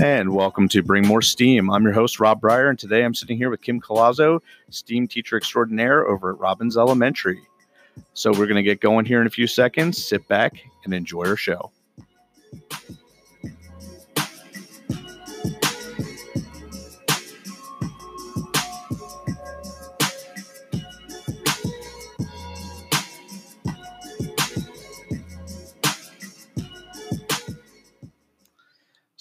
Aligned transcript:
And 0.00 0.32
welcome 0.32 0.66
to 0.68 0.82
Bring 0.82 1.06
More 1.06 1.20
Steam. 1.20 1.68
I'm 1.68 1.82
your 1.82 1.92
host, 1.92 2.18
Rob 2.20 2.40
Breyer, 2.40 2.70
and 2.70 2.78
today 2.78 3.04
I'm 3.04 3.12
sitting 3.12 3.36
here 3.36 3.50
with 3.50 3.60
Kim 3.60 3.82
Colazzo, 3.82 4.40
STEAM 4.70 5.08
teacher 5.08 5.36
extraordinaire 5.36 6.06
over 6.06 6.30
at 6.30 6.38
Robbins 6.38 6.78
Elementary. 6.78 7.42
So 8.14 8.30
we're 8.30 8.46
going 8.46 8.56
to 8.56 8.62
get 8.62 8.80
going 8.80 9.04
here 9.04 9.20
in 9.20 9.26
a 9.26 9.30
few 9.30 9.46
seconds. 9.46 10.02
Sit 10.02 10.26
back 10.26 10.54
and 10.86 10.94
enjoy 10.94 11.26
our 11.26 11.36
show. 11.36 11.70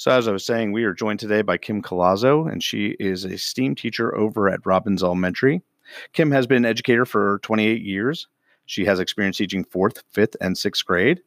So, 0.05 0.11
as 0.11 0.27
I 0.27 0.31
was 0.31 0.45
saying, 0.45 0.71
we 0.71 0.83
are 0.83 0.93
joined 0.93 1.19
today 1.19 1.41
by 1.41 1.57
Kim 1.57 1.81
Colazzo, 1.81 2.47
and 2.47 2.63
she 2.63 2.95
is 2.99 3.25
a 3.25 3.39
STEAM 3.39 3.73
teacher 3.73 4.15
over 4.15 4.47
at 4.47 4.63
Robbins 4.63 5.01
Elementary. 5.01 5.63
Kim 6.13 6.29
has 6.29 6.45
been 6.45 6.57
an 6.57 6.69
educator 6.69 7.05
for 7.05 7.39
28 7.41 7.81
years. 7.81 8.27
She 8.67 8.85
has 8.85 8.99
experience 8.99 9.37
teaching 9.37 9.63
fourth, 9.63 10.03
fifth, 10.11 10.35
and 10.39 10.55
sixth 10.55 10.85
grade. 10.85 11.23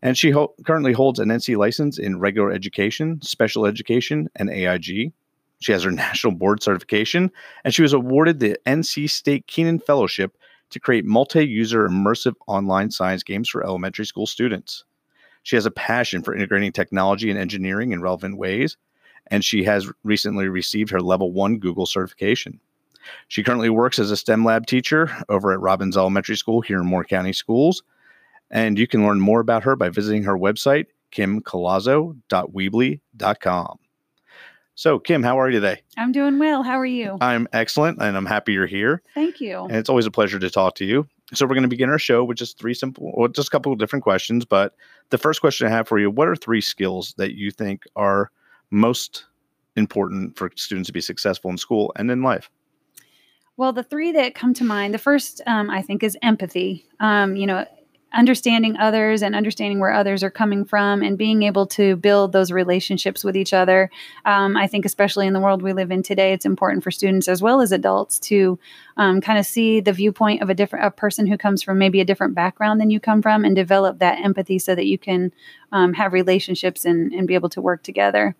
And 0.00 0.16
she 0.16 0.30
ho- 0.30 0.54
currently 0.64 0.94
holds 0.94 1.18
an 1.18 1.28
NC 1.28 1.58
license 1.58 1.98
in 1.98 2.18
regular 2.18 2.50
education, 2.50 3.20
special 3.20 3.66
education, 3.66 4.30
and 4.34 4.48
AIG. 4.48 5.12
She 5.60 5.72
has 5.72 5.82
her 5.82 5.90
national 5.90 6.32
board 6.32 6.62
certification, 6.62 7.30
and 7.66 7.74
she 7.74 7.82
was 7.82 7.92
awarded 7.92 8.40
the 8.40 8.56
NC 8.64 9.10
State 9.10 9.46
Kenan 9.46 9.78
Fellowship 9.78 10.38
to 10.70 10.80
create 10.80 11.04
multi 11.04 11.46
user 11.46 11.86
immersive 11.86 12.36
online 12.46 12.92
science 12.92 13.22
games 13.22 13.50
for 13.50 13.62
elementary 13.62 14.06
school 14.06 14.26
students. 14.26 14.84
She 15.42 15.56
has 15.56 15.66
a 15.66 15.70
passion 15.70 16.22
for 16.22 16.34
integrating 16.34 16.72
technology 16.72 17.30
and 17.30 17.38
engineering 17.38 17.92
in 17.92 18.02
relevant 18.02 18.36
ways, 18.36 18.76
and 19.28 19.44
she 19.44 19.64
has 19.64 19.90
recently 20.04 20.48
received 20.48 20.90
her 20.90 21.00
level 21.00 21.32
one 21.32 21.58
Google 21.58 21.86
certification. 21.86 22.60
She 23.28 23.42
currently 23.42 23.70
works 23.70 23.98
as 23.98 24.10
a 24.10 24.16
STEM 24.16 24.44
lab 24.44 24.66
teacher 24.66 25.10
over 25.28 25.52
at 25.52 25.60
Robbins 25.60 25.96
Elementary 25.96 26.36
School 26.36 26.60
here 26.60 26.80
in 26.80 26.86
Moore 26.86 27.04
County 27.04 27.32
Schools. 27.32 27.82
And 28.50 28.78
you 28.78 28.86
can 28.86 29.06
learn 29.06 29.20
more 29.20 29.40
about 29.40 29.64
her 29.64 29.76
by 29.76 29.90
visiting 29.90 30.24
her 30.24 30.36
website, 30.36 30.86
kimcolazzo.weebly.com. 31.12 33.78
So, 34.74 34.98
Kim, 34.98 35.22
how 35.22 35.38
are 35.38 35.48
you 35.50 35.60
today? 35.60 35.82
I'm 35.98 36.10
doing 36.10 36.38
well. 36.38 36.62
How 36.62 36.78
are 36.78 36.86
you? 36.86 37.18
I'm 37.20 37.46
excellent, 37.52 38.00
and 38.00 38.16
I'm 38.16 38.24
happy 38.24 38.54
you're 38.54 38.66
here. 38.66 39.02
Thank 39.14 39.38
you. 39.40 39.64
And 39.64 39.76
it's 39.76 39.90
always 39.90 40.06
a 40.06 40.10
pleasure 40.10 40.38
to 40.38 40.48
talk 40.48 40.76
to 40.76 40.86
you. 40.86 41.06
So, 41.32 41.46
we're 41.46 41.54
going 41.54 41.62
to 41.62 41.68
begin 41.68 41.90
our 41.90 41.98
show 41.98 42.24
with 42.24 42.38
just 42.38 42.58
three 42.58 42.74
simple, 42.74 43.12
well, 43.16 43.28
just 43.28 43.48
a 43.48 43.50
couple 43.50 43.72
of 43.72 43.78
different 43.78 44.02
questions. 44.02 44.44
But 44.44 44.74
the 45.10 45.18
first 45.18 45.40
question 45.40 45.66
I 45.66 45.70
have 45.70 45.88
for 45.88 45.98
you 45.98 46.10
What 46.10 46.28
are 46.28 46.36
three 46.36 46.60
skills 46.60 47.14
that 47.16 47.34
you 47.34 47.50
think 47.50 47.84
are 47.96 48.30
most 48.70 49.26
important 49.76 50.36
for 50.36 50.50
students 50.56 50.88
to 50.88 50.92
be 50.92 51.00
successful 51.00 51.50
in 51.50 51.58
school 51.58 51.92
and 51.96 52.10
in 52.10 52.22
life? 52.22 52.50
Well, 53.56 53.72
the 53.72 53.82
three 53.82 54.12
that 54.12 54.34
come 54.34 54.54
to 54.54 54.64
mind, 54.64 54.94
the 54.94 54.98
first 54.98 55.42
um, 55.46 55.68
I 55.68 55.82
think 55.82 56.02
is 56.02 56.16
empathy. 56.22 56.86
Um, 56.98 57.36
you 57.36 57.46
know, 57.46 57.66
understanding 58.12 58.76
others 58.76 59.22
and 59.22 59.34
understanding 59.34 59.78
where 59.78 59.92
others 59.92 60.22
are 60.22 60.30
coming 60.30 60.64
from 60.64 61.02
and 61.02 61.16
being 61.16 61.42
able 61.42 61.66
to 61.66 61.96
build 61.96 62.32
those 62.32 62.50
relationships 62.50 63.22
with 63.22 63.36
each 63.36 63.52
other. 63.52 63.90
Um, 64.24 64.56
I 64.56 64.66
think, 64.66 64.84
especially 64.84 65.26
in 65.26 65.32
the 65.32 65.40
world 65.40 65.62
we 65.62 65.72
live 65.72 65.90
in 65.90 66.02
today, 66.02 66.32
it's 66.32 66.44
important 66.44 66.82
for 66.82 66.90
students 66.90 67.28
as 67.28 67.40
well 67.40 67.60
as 67.60 67.72
adults 67.72 68.18
to 68.20 68.58
um, 68.96 69.20
kind 69.20 69.38
of 69.38 69.46
see 69.46 69.80
the 69.80 69.92
viewpoint 69.92 70.42
of 70.42 70.50
a 70.50 70.54
different 70.54 70.84
a 70.84 70.90
person 70.90 71.26
who 71.26 71.38
comes 71.38 71.62
from 71.62 71.78
maybe 71.78 72.00
a 72.00 72.04
different 72.04 72.34
background 72.34 72.80
than 72.80 72.90
you 72.90 72.98
come 72.98 73.22
from 73.22 73.44
and 73.44 73.54
develop 73.54 73.98
that 73.98 74.18
empathy 74.24 74.58
so 74.58 74.74
that 74.74 74.86
you 74.86 74.98
can 74.98 75.32
um, 75.72 75.92
have 75.92 76.12
relationships 76.12 76.84
and, 76.84 77.12
and 77.12 77.28
be 77.28 77.34
able 77.34 77.50
to 77.50 77.60
work 77.60 77.82
together. 77.82 78.34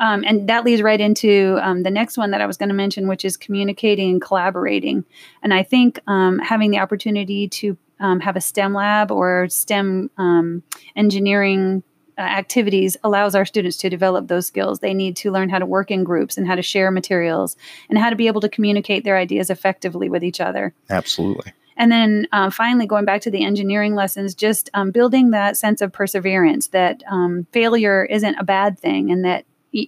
Um, 0.00 0.24
and 0.26 0.48
that 0.48 0.64
leads 0.64 0.82
right 0.82 1.00
into 1.00 1.58
um, 1.62 1.82
the 1.82 1.90
next 1.90 2.18
one 2.18 2.32
that 2.32 2.40
I 2.40 2.46
was 2.46 2.56
going 2.56 2.68
to 2.68 2.74
mention, 2.74 3.06
which 3.06 3.24
is 3.24 3.36
communicating 3.36 4.10
and 4.10 4.20
collaborating. 4.20 5.04
And 5.42 5.54
I 5.54 5.62
think 5.62 6.00
um, 6.06 6.38
having 6.40 6.70
the 6.70 6.78
opportunity 6.78 7.48
to 7.48 7.76
um, 8.00 8.20
have 8.20 8.36
a 8.36 8.40
STEM 8.40 8.74
lab 8.74 9.10
or 9.10 9.48
STEM 9.48 10.10
um, 10.18 10.62
engineering 10.96 11.82
uh, 12.16 12.22
activities 12.22 12.96
allows 13.02 13.34
our 13.34 13.44
students 13.44 13.76
to 13.78 13.90
develop 13.90 14.28
those 14.28 14.46
skills. 14.46 14.78
They 14.78 14.94
need 14.94 15.16
to 15.16 15.32
learn 15.32 15.48
how 15.48 15.58
to 15.58 15.66
work 15.66 15.90
in 15.90 16.04
groups 16.04 16.38
and 16.38 16.46
how 16.46 16.54
to 16.54 16.62
share 16.62 16.90
materials 16.90 17.56
and 17.88 17.98
how 17.98 18.10
to 18.10 18.16
be 18.16 18.28
able 18.28 18.40
to 18.42 18.48
communicate 18.48 19.02
their 19.02 19.16
ideas 19.16 19.50
effectively 19.50 20.08
with 20.08 20.22
each 20.22 20.40
other. 20.40 20.74
Absolutely. 20.90 21.52
And 21.76 21.90
then 21.90 22.28
um, 22.30 22.52
finally, 22.52 22.86
going 22.86 23.04
back 23.04 23.20
to 23.22 23.30
the 23.30 23.44
engineering 23.44 23.94
lessons, 23.94 24.34
just 24.34 24.70
um, 24.74 24.92
building 24.92 25.30
that 25.30 25.56
sense 25.56 25.80
of 25.80 25.92
perseverance 25.92 26.68
that 26.68 27.02
um, 27.10 27.46
failure 27.52 28.04
isn't 28.04 28.36
a 28.36 28.44
bad 28.44 28.78
thing 28.78 29.10
and 29.10 29.24
that 29.24 29.44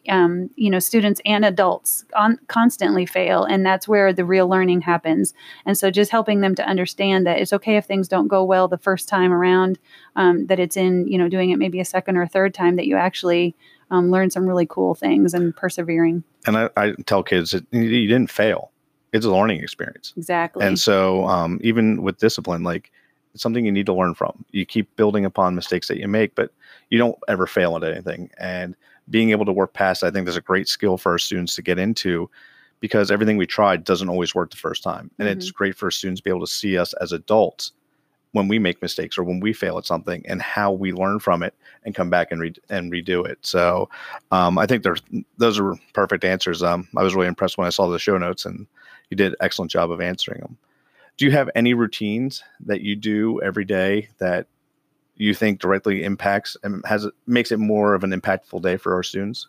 um, 0.09 0.51
you 0.57 0.71
know 0.71 0.79
students 0.79 1.21
and 1.25 1.45
adults 1.45 2.05
on, 2.15 2.39
constantly 2.49 3.07
fail 3.07 3.45
and 3.45 3.65
that's 3.65 3.87
where 3.87 4.13
the 4.13 4.25
real 4.25 4.49
learning 4.49 4.81
happens. 4.81 5.35
And 5.65 5.77
so 5.77 5.91
just 5.91 6.11
helping 6.11 6.41
them 6.41 6.55
to 6.57 6.67
understand 6.67 7.27
that 7.27 7.39
it's 7.39 7.53
okay 7.53 7.77
if 7.77 7.87
things 7.87 8.09
don't 8.09 8.29
go 8.29 8.45
well 8.45 8.69
the 8.69 8.79
first 8.79 9.09
time 9.09 9.33
around 9.33 9.79
um, 10.17 10.47
that 10.47 10.59
it's 10.59 10.77
in 10.77 11.07
you 11.07 11.19
know 11.19 11.29
doing 11.29 11.51
it 11.51 11.59
maybe 11.59 11.81
a 11.81 11.85
second 11.85 12.17
or 12.17 12.27
third 12.27 12.55
time 12.55 12.77
that 12.77 12.87
you 12.87 12.97
actually 12.97 13.55
um, 13.91 14.11
learn 14.11 14.31
some 14.31 14.47
really 14.47 14.67
cool 14.67 14.95
things 14.95 15.35
and 15.35 15.55
persevering. 15.55 16.25
And 16.47 16.57
I, 16.57 16.71
I 16.77 16.93
tell 17.07 17.23
kids 17.23 17.53
that 17.53 17.65
you 17.71 18.09
didn't 18.09 18.31
fail. 18.31 18.73
It's 19.13 19.25
a 19.25 19.31
learning 19.31 19.63
experience. 19.63 20.13
Exactly. 20.17 20.67
And 20.67 20.79
so 20.79 21.27
um, 21.27 21.61
even 21.63 22.03
with 22.03 22.19
discipline 22.19 22.63
like 22.63 22.91
it's 23.35 23.43
something 23.43 23.67
you 23.67 23.73
need 23.73 23.87
to 23.87 23.95
learn 23.95 24.15
from. 24.15 24.45
You 24.51 24.65
keep 24.65 24.95
building 24.97 25.25
upon 25.25 25.55
mistakes 25.55 25.89
that 25.89 25.99
you 25.99 26.09
make 26.09 26.35
but 26.35 26.51
you 26.91 26.99
don't 26.99 27.17
ever 27.29 27.47
fail 27.47 27.77
at 27.77 27.85
anything. 27.85 28.31
And 28.39 28.75
being 29.09 29.31
able 29.31 29.45
to 29.45 29.53
work 29.53 29.73
past, 29.73 30.03
I 30.03 30.11
think 30.11 30.27
there's 30.27 30.37
a 30.37 30.43
great 30.43 30.69
skill 30.69 30.97
for 30.97 31.13
our 31.13 31.19
students 31.19 31.55
to 31.57 31.63
get 31.63 31.79
into 31.79 32.31
because 32.81 33.11
everything 33.11 33.37
we 33.37 33.47
tried 33.47 33.85
doesn't 33.85 34.09
always 34.09 34.35
work 34.35 34.51
the 34.51 34.57
first 34.57 34.83
time. 34.83 35.11
And 35.19 35.29
mm-hmm. 35.29 35.39
it's 35.39 35.51
great 35.51 35.77
for 35.77 35.91
students 35.91 36.21
to 36.21 36.25
be 36.25 36.31
able 36.31 36.47
to 36.47 36.53
see 36.53 36.77
us 36.77 36.93
as 36.95 37.13
adults 37.13 37.73
when 38.33 38.49
we 38.49 38.59
make 38.59 38.83
mistakes 38.83 39.17
or 39.17 39.25
when 39.25 39.41
we 39.41 39.53
fail 39.53 39.79
at 39.79 39.87
something 39.87 40.23
and 40.29 40.43
how 40.43 40.71
we 40.71 40.93
learn 40.93 41.19
from 41.19 41.43
it 41.43 41.55
and 41.85 41.95
come 41.95 42.11
back 42.11 42.31
and, 42.31 42.41
re- 42.41 42.55
and 42.69 42.93
redo 42.93 43.27
it. 43.27 43.39
So 43.41 43.89
um, 44.31 44.59
I 44.59 44.67
think 44.67 44.83
there's, 44.83 45.01
those 45.39 45.59
are 45.59 45.75
perfect 45.95 46.23
answers. 46.23 46.63
Um, 46.63 46.87
I 46.97 47.03
was 47.03 47.15
really 47.15 47.29
impressed 47.29 47.57
when 47.57 47.67
I 47.67 47.71
saw 47.71 47.89
the 47.89 47.99
show 47.99 48.19
notes 48.19 48.45
and 48.45 48.67
you 49.09 49.17
did 49.17 49.33
an 49.33 49.39
excellent 49.41 49.71
job 49.71 49.91
of 49.91 50.03
answering 50.03 50.41
them. 50.41 50.59
Do 51.17 51.25
you 51.25 51.31
have 51.31 51.49
any 51.55 51.73
routines 51.73 52.43
that 52.61 52.83
you 52.83 52.95
do 52.95 53.41
every 53.41 53.65
day 53.65 54.11
that 54.19 54.49
you 55.17 55.35
think 55.35 55.61
directly 55.61 56.05
impacts 56.05 56.57
and 56.63 56.85
has 56.87 57.07
makes 57.27 57.53
it 57.53 57.59
more 57.59 57.95
of 57.95 58.05
an 58.05 58.11
impactful 58.11 58.63
day 58.63 58.77
for 58.77 58.95
our 58.95 59.03
students? 59.03 59.49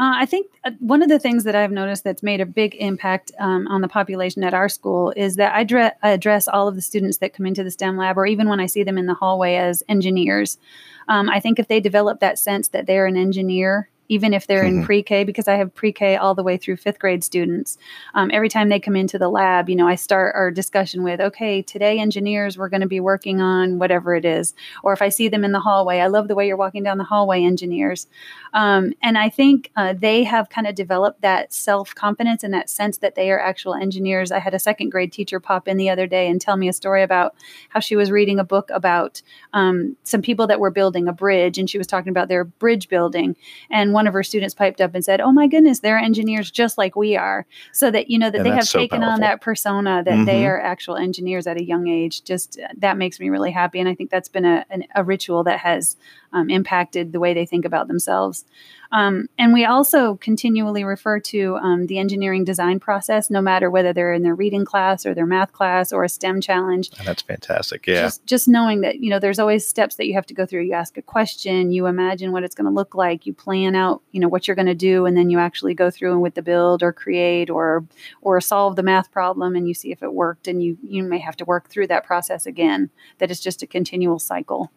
Uh, 0.00 0.16
I 0.16 0.24
think 0.24 0.46
uh, 0.64 0.70
one 0.78 1.02
of 1.02 1.10
the 1.10 1.18
things 1.18 1.44
that 1.44 1.54
I've 1.54 1.72
noticed 1.72 2.04
that's 2.04 2.22
made 2.22 2.40
a 2.40 2.46
big 2.46 2.74
impact 2.76 3.32
um, 3.38 3.68
on 3.68 3.82
the 3.82 3.88
population 3.88 4.42
at 4.42 4.54
our 4.54 4.66
school 4.66 5.12
is 5.14 5.36
that 5.36 5.54
I, 5.54 5.62
dre- 5.62 5.92
I, 6.02 6.10
address 6.10 6.48
all 6.48 6.68
of 6.68 6.74
the 6.74 6.80
students 6.80 7.18
that 7.18 7.34
come 7.34 7.44
into 7.44 7.62
the 7.62 7.70
STEM 7.70 7.98
lab, 7.98 8.16
or 8.16 8.24
even 8.24 8.48
when 8.48 8.60
I 8.60 8.66
see 8.66 8.82
them 8.82 8.96
in 8.96 9.04
the 9.04 9.12
hallway 9.12 9.56
as 9.56 9.82
engineers. 9.90 10.56
Um, 11.08 11.28
I 11.28 11.38
think 11.38 11.58
if 11.58 11.68
they 11.68 11.80
develop 11.80 12.20
that 12.20 12.38
sense 12.38 12.68
that 12.68 12.86
they're 12.86 13.04
an 13.04 13.18
engineer 13.18 13.90
even 14.10 14.34
if 14.34 14.48
they're 14.48 14.64
mm-hmm. 14.64 14.80
in 14.80 14.84
pre-K, 14.84 15.22
because 15.22 15.46
I 15.46 15.54
have 15.54 15.72
pre-K 15.72 16.16
all 16.16 16.34
the 16.34 16.42
way 16.42 16.56
through 16.56 16.76
fifth 16.78 16.98
grade 16.98 17.22
students. 17.22 17.78
Um, 18.14 18.28
every 18.34 18.48
time 18.48 18.68
they 18.68 18.80
come 18.80 18.96
into 18.96 19.18
the 19.18 19.28
lab, 19.28 19.68
you 19.68 19.76
know, 19.76 19.86
I 19.86 19.94
start 19.94 20.34
our 20.34 20.50
discussion 20.50 21.04
with, 21.04 21.20
okay, 21.20 21.62
today 21.62 22.00
engineers, 22.00 22.58
we're 22.58 22.68
going 22.68 22.80
to 22.80 22.88
be 22.88 22.98
working 22.98 23.40
on 23.40 23.78
whatever 23.78 24.16
it 24.16 24.24
is. 24.24 24.52
Or 24.82 24.92
if 24.92 25.00
I 25.00 25.10
see 25.10 25.28
them 25.28 25.44
in 25.44 25.52
the 25.52 25.60
hallway, 25.60 26.00
I 26.00 26.08
love 26.08 26.26
the 26.26 26.34
way 26.34 26.48
you're 26.48 26.56
walking 26.56 26.82
down 26.82 26.98
the 26.98 27.04
hallway, 27.04 27.44
engineers. 27.44 28.08
Um, 28.52 28.92
and 29.00 29.16
I 29.16 29.30
think 29.30 29.70
uh, 29.76 29.94
they 29.96 30.24
have 30.24 30.48
kind 30.48 30.66
of 30.66 30.74
developed 30.74 31.20
that 31.20 31.52
self-confidence 31.52 32.42
and 32.42 32.52
that 32.52 32.68
sense 32.68 32.98
that 32.98 33.14
they 33.14 33.30
are 33.30 33.38
actual 33.38 33.74
engineers. 33.74 34.32
I 34.32 34.40
had 34.40 34.54
a 34.54 34.58
second 34.58 34.90
grade 34.90 35.12
teacher 35.12 35.38
pop 35.38 35.68
in 35.68 35.76
the 35.76 35.88
other 35.88 36.08
day 36.08 36.28
and 36.28 36.40
tell 36.40 36.56
me 36.56 36.68
a 36.68 36.72
story 36.72 37.04
about 37.04 37.36
how 37.68 37.78
she 37.78 37.94
was 37.94 38.10
reading 38.10 38.40
a 38.40 38.44
book 38.44 38.70
about 38.74 39.22
um, 39.52 39.96
some 40.02 40.20
people 40.20 40.48
that 40.48 40.58
were 40.58 40.72
building 40.72 41.06
a 41.06 41.12
bridge, 41.12 41.58
and 41.58 41.70
she 41.70 41.78
was 41.78 41.86
talking 41.86 42.10
about 42.10 42.26
their 42.26 42.42
bridge 42.42 42.88
building. 42.88 43.36
And 43.70 43.92
one 43.92 43.99
of 44.06 44.12
her 44.12 44.22
students 44.22 44.54
piped 44.54 44.80
up 44.80 44.94
and 44.94 45.04
said, 45.04 45.20
"Oh 45.20 45.32
my 45.32 45.46
goodness, 45.46 45.80
they're 45.80 45.98
engineers 45.98 46.50
just 46.50 46.78
like 46.78 46.96
we 46.96 47.16
are." 47.16 47.46
So 47.72 47.90
that 47.90 48.10
you 48.10 48.18
know 48.18 48.30
that 48.30 48.38
and 48.38 48.46
they 48.46 48.50
have 48.50 48.66
so 48.66 48.78
taken 48.78 49.00
powerful. 49.00 49.14
on 49.14 49.20
that 49.20 49.40
persona 49.40 50.02
that 50.04 50.12
mm-hmm. 50.12 50.24
they 50.24 50.46
are 50.46 50.60
actual 50.60 50.96
engineers 50.96 51.46
at 51.46 51.56
a 51.56 51.64
young 51.64 51.88
age. 51.88 52.24
Just 52.24 52.58
uh, 52.58 52.68
that 52.78 52.96
makes 52.96 53.20
me 53.20 53.28
really 53.28 53.50
happy, 53.50 53.80
and 53.80 53.88
I 53.88 53.94
think 53.94 54.10
that's 54.10 54.28
been 54.28 54.44
a, 54.44 54.64
an, 54.70 54.84
a 54.94 55.04
ritual 55.04 55.44
that 55.44 55.60
has 55.60 55.96
um, 56.32 56.50
impacted 56.50 57.12
the 57.12 57.20
way 57.20 57.34
they 57.34 57.46
think 57.46 57.64
about 57.64 57.88
themselves. 57.88 58.44
Um, 58.92 59.28
and 59.38 59.52
we 59.52 59.64
also 59.64 60.16
continually 60.16 60.84
refer 60.84 61.20
to 61.20 61.56
um, 61.56 61.86
the 61.86 61.98
engineering 61.98 62.44
design 62.44 62.80
process, 62.80 63.30
no 63.30 63.40
matter 63.40 63.70
whether 63.70 63.92
they're 63.92 64.12
in 64.12 64.22
their 64.22 64.34
reading 64.34 64.64
class 64.64 65.06
or 65.06 65.14
their 65.14 65.26
math 65.26 65.52
class 65.52 65.92
or 65.92 66.04
a 66.04 66.08
STEM 66.08 66.40
challenge. 66.40 66.90
And 66.98 67.06
that's 67.06 67.22
fantastic. 67.22 67.86
Yeah. 67.86 68.02
Just, 68.02 68.26
just 68.26 68.48
knowing 68.48 68.80
that, 68.80 69.00
you 69.00 69.10
know, 69.10 69.18
there's 69.18 69.38
always 69.38 69.66
steps 69.66 69.96
that 69.96 70.06
you 70.06 70.14
have 70.14 70.26
to 70.26 70.34
go 70.34 70.44
through. 70.44 70.62
You 70.62 70.72
ask 70.72 70.96
a 70.96 71.02
question, 71.02 71.70
you 71.70 71.86
imagine 71.86 72.32
what 72.32 72.42
it's 72.42 72.54
going 72.54 72.66
to 72.66 72.74
look 72.74 72.94
like, 72.94 73.26
you 73.26 73.32
plan 73.32 73.74
out, 73.74 74.02
you 74.12 74.20
know, 74.20 74.28
what 74.28 74.48
you're 74.48 74.56
going 74.56 74.66
to 74.66 74.74
do, 74.74 75.06
and 75.06 75.16
then 75.16 75.30
you 75.30 75.38
actually 75.38 75.74
go 75.74 75.90
through 75.90 76.12
and 76.12 76.22
with 76.22 76.34
the 76.34 76.42
build 76.42 76.82
or 76.82 76.92
create 76.92 77.50
or 77.50 77.84
or 78.22 78.40
solve 78.40 78.76
the 78.76 78.82
math 78.82 79.10
problem 79.10 79.54
and 79.56 79.68
you 79.68 79.74
see 79.74 79.92
if 79.92 80.02
it 80.02 80.12
worked 80.12 80.48
and 80.48 80.62
you 80.62 80.76
you 80.82 81.02
may 81.02 81.18
have 81.18 81.36
to 81.36 81.44
work 81.44 81.68
through 81.68 81.86
that 81.86 82.04
process 82.04 82.46
again. 82.46 82.90
That 83.18 83.30
is 83.30 83.40
just 83.40 83.62
a 83.62 83.66
continual 83.66 84.18
cycle. 84.18 84.70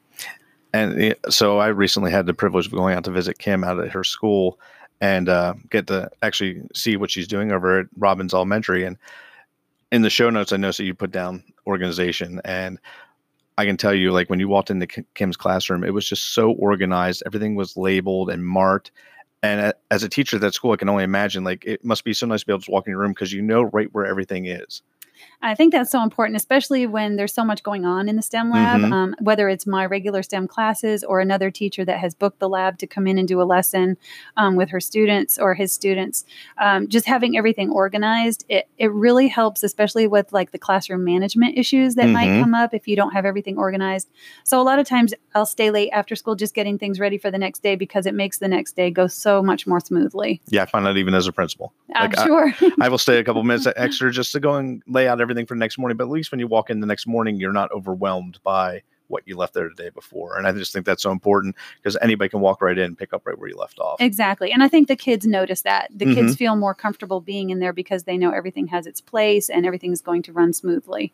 And 0.74 1.16
so 1.30 1.60
I 1.60 1.68
recently 1.68 2.12
had 2.12 2.26
the 2.26 2.34
privilege 2.34 2.66
of 2.66 2.72
going 2.72 2.96
out 2.96 3.04
to 3.04 3.12
visit 3.12 3.38
Kim 3.38 3.64
out 3.64 3.80
at 3.80 3.92
her 3.92 4.04
school 4.04 4.60
and 5.00 5.30
uh, 5.30 5.54
get 5.70 5.88
to 5.88 6.10
actually 6.24 6.62
see 6.74 6.98
what 6.98 7.12
she's 7.12 7.28
doing 7.28 7.52
over 7.52 7.82
at 7.82 7.88
Robbins 7.98 8.34
Elementary. 8.34 8.84
And 8.84 8.98
in 9.92 10.02
the 10.02 10.10
show 10.10 10.32
notes, 10.32 10.52
I 10.52 10.58
noticed 10.58 10.80
that 10.80 10.86
you 10.86 10.96
put 10.96 11.12
down 11.12 11.44
organization. 11.68 12.42
And 12.44 12.80
I 13.58 13.66
can 13.66 13.78
tell 13.78 13.94
you, 13.94 14.12
like 14.12 14.30
when 14.30 14.40
you 14.40 14.48
walked 14.48 14.72
into 14.72 14.88
Kim's 15.14 15.38
classroom, 15.38 15.84
it 15.84 15.94
was 15.94 16.10
just 16.10 16.34
so 16.34 16.52
organized. 16.54 17.22
Everything 17.26 17.54
was 17.54 17.78
labeled 17.78 18.32
and 18.32 18.46
marked. 18.46 18.92
And 19.44 19.74
as 19.92 20.04
a 20.04 20.10
teacher 20.10 20.38
at 20.38 20.42
that 20.42 20.54
school, 20.54 20.72
I 20.72 20.78
can 20.78 20.90
only 20.90 21.04
imagine 21.04 21.44
like 21.44 21.64
it 21.66 21.84
must 21.86 22.04
be 22.04 22.14
so 22.14 22.26
nice 22.26 22.40
to 22.40 22.46
be 22.48 22.54
able 22.54 22.62
to 22.62 22.72
walk 22.72 22.88
in 22.88 22.92
your 22.92 23.00
room 23.00 23.12
because 23.12 23.34
you 23.34 23.42
know 23.42 23.64
right 23.64 23.94
where 23.94 24.06
everything 24.06 24.46
is. 24.46 24.82
I 25.42 25.56
think 25.56 25.74
that's 25.74 25.92
so 25.92 26.02
important, 26.02 26.38
especially 26.38 26.88
when 26.88 27.18
there's 27.18 27.34
so 27.34 27.44
much 27.44 27.64
going 27.64 27.86
on 27.86 28.08
in 28.08 28.16
the 28.16 28.22
STEM 28.22 28.50
lab, 28.50 28.80
mm-hmm. 28.80 28.94
um, 28.94 29.16
whether 29.20 29.50
it's 29.50 29.68
my 29.68 29.86
regular 29.86 30.24
STEM 30.24 30.48
classes 30.48 31.04
or 31.04 31.20
another 31.20 31.52
teacher 31.52 31.84
that 31.84 32.00
has 32.00 32.16
booked 32.16 32.40
the 32.40 32.48
lab 32.48 32.78
to 32.78 32.88
come 32.88 33.08
in 33.08 33.18
and 33.18 33.28
do 33.28 33.42
a 33.42 33.44
lesson 33.44 33.98
um, 34.38 34.56
with 34.56 34.70
her 34.70 34.80
students 34.80 35.38
or 35.38 35.54
his 35.54 35.74
students. 35.74 36.24
Um, 36.58 36.88
just 36.88 37.06
having 37.06 37.38
everything 37.38 37.70
organized, 37.70 38.46
it, 38.48 38.70
it 38.78 38.92
really 38.94 39.28
helps, 39.28 39.64
especially 39.64 40.08
with 40.08 40.32
like 40.32 40.52
the 40.52 40.58
classroom 40.58 41.04
management 41.04 41.58
issues 41.58 41.96
that 41.96 42.06
mm-hmm. 42.06 42.14
might 42.14 42.42
come 42.42 42.56
up 42.56 42.74
if 42.74 42.88
you 42.88 42.96
don't 42.96 43.12
have 43.12 43.26
everything 43.26 43.58
organized. 43.58 44.10
So 44.46 44.62
a 44.62 44.64
lot 44.64 44.80
of 44.80 44.88
times 44.88 45.14
I'll 45.36 45.46
stay 45.46 45.72
late 45.72 45.90
after 45.92 46.16
school 46.16 46.36
just 46.36 46.54
getting 46.54 46.78
things 46.78 47.02
ready 47.02 47.18
for 47.18 47.30
the 47.30 47.38
next 47.38 47.64
day 47.64 47.76
because 47.76 48.06
it 48.06 48.14
makes 48.14 48.38
the 48.38 48.48
next 48.48 48.78
day 48.78 48.90
go 48.92 49.08
so 49.08 49.44
much 49.44 49.68
more 49.68 49.82
smoothly. 49.82 50.42
Yeah, 50.48 50.64
I 50.64 50.66
find 50.68 50.86
that 50.86 50.96
even 50.96 51.14
as 51.14 51.28
a 51.28 51.34
principal. 51.34 51.74
I'm 51.94 52.12
like, 52.12 52.26
sure. 52.26 52.54
I, 52.62 52.72
I 52.86 52.90
will 52.90 52.98
stay 52.98 53.20
a 53.20 53.24
couple 53.26 53.44
minutes 53.44 53.68
extra 53.76 54.12
just 54.12 54.32
to 54.32 54.40
go 54.40 54.56
and 54.56 54.82
lay 54.88 55.08
out 55.08 55.13
everything 55.22 55.46
for 55.46 55.56
the 55.56 55.60
next 55.60 55.78
morning. 55.78 55.98
But 55.98 56.06
at 56.06 56.10
least 56.10 56.32
when 56.32 56.40
you 56.40 56.48
walk 56.48 56.70
in 56.70 56.80
the 56.80 56.88
next 56.88 57.08
morning, 57.08 57.38
you're 57.38 57.54
not 57.54 57.72
overwhelmed 57.72 58.40
by 58.44 58.82
what 59.08 59.24
you 59.26 59.38
left 59.38 59.54
there 59.54 59.70
the 59.70 59.76
day 59.76 59.90
before. 59.90 60.38
And 60.38 60.48
I 60.48 60.52
just 60.52 60.74
think 60.74 60.86
that's 60.86 61.04
so 61.04 61.12
important 61.12 61.56
because 61.78 61.98
anybody 62.02 62.30
can 62.30 62.40
walk 62.40 62.62
right 62.62 62.78
in 62.78 62.86
and 62.86 62.98
pick 62.98 63.14
up 63.14 63.26
right 63.26 63.38
where 63.38 63.50
you 63.50 63.56
left 63.56 63.80
off. 63.80 64.02
Exactly. 64.02 64.52
And 64.52 64.64
I 64.64 64.68
think 64.68 64.88
the 64.88 64.96
kids 64.96 65.28
notice 65.28 65.62
that. 65.62 65.90
The 65.94 66.06
mm-hmm. 66.06 66.16
kids 66.16 66.36
feel 66.36 66.56
more 66.56 66.74
comfortable 66.74 67.22
being 67.22 67.50
in 67.50 67.60
there 67.60 67.74
because 67.74 68.04
they 68.04 68.18
know 68.18 68.32
everything 68.32 68.68
has 68.68 68.88
its 68.88 69.02
place 69.02 69.50
and 69.50 69.66
everything 69.66 69.92
is 69.92 70.02
going 70.02 70.24
to 70.24 70.34
run 70.34 70.54
smoothly. 70.54 71.14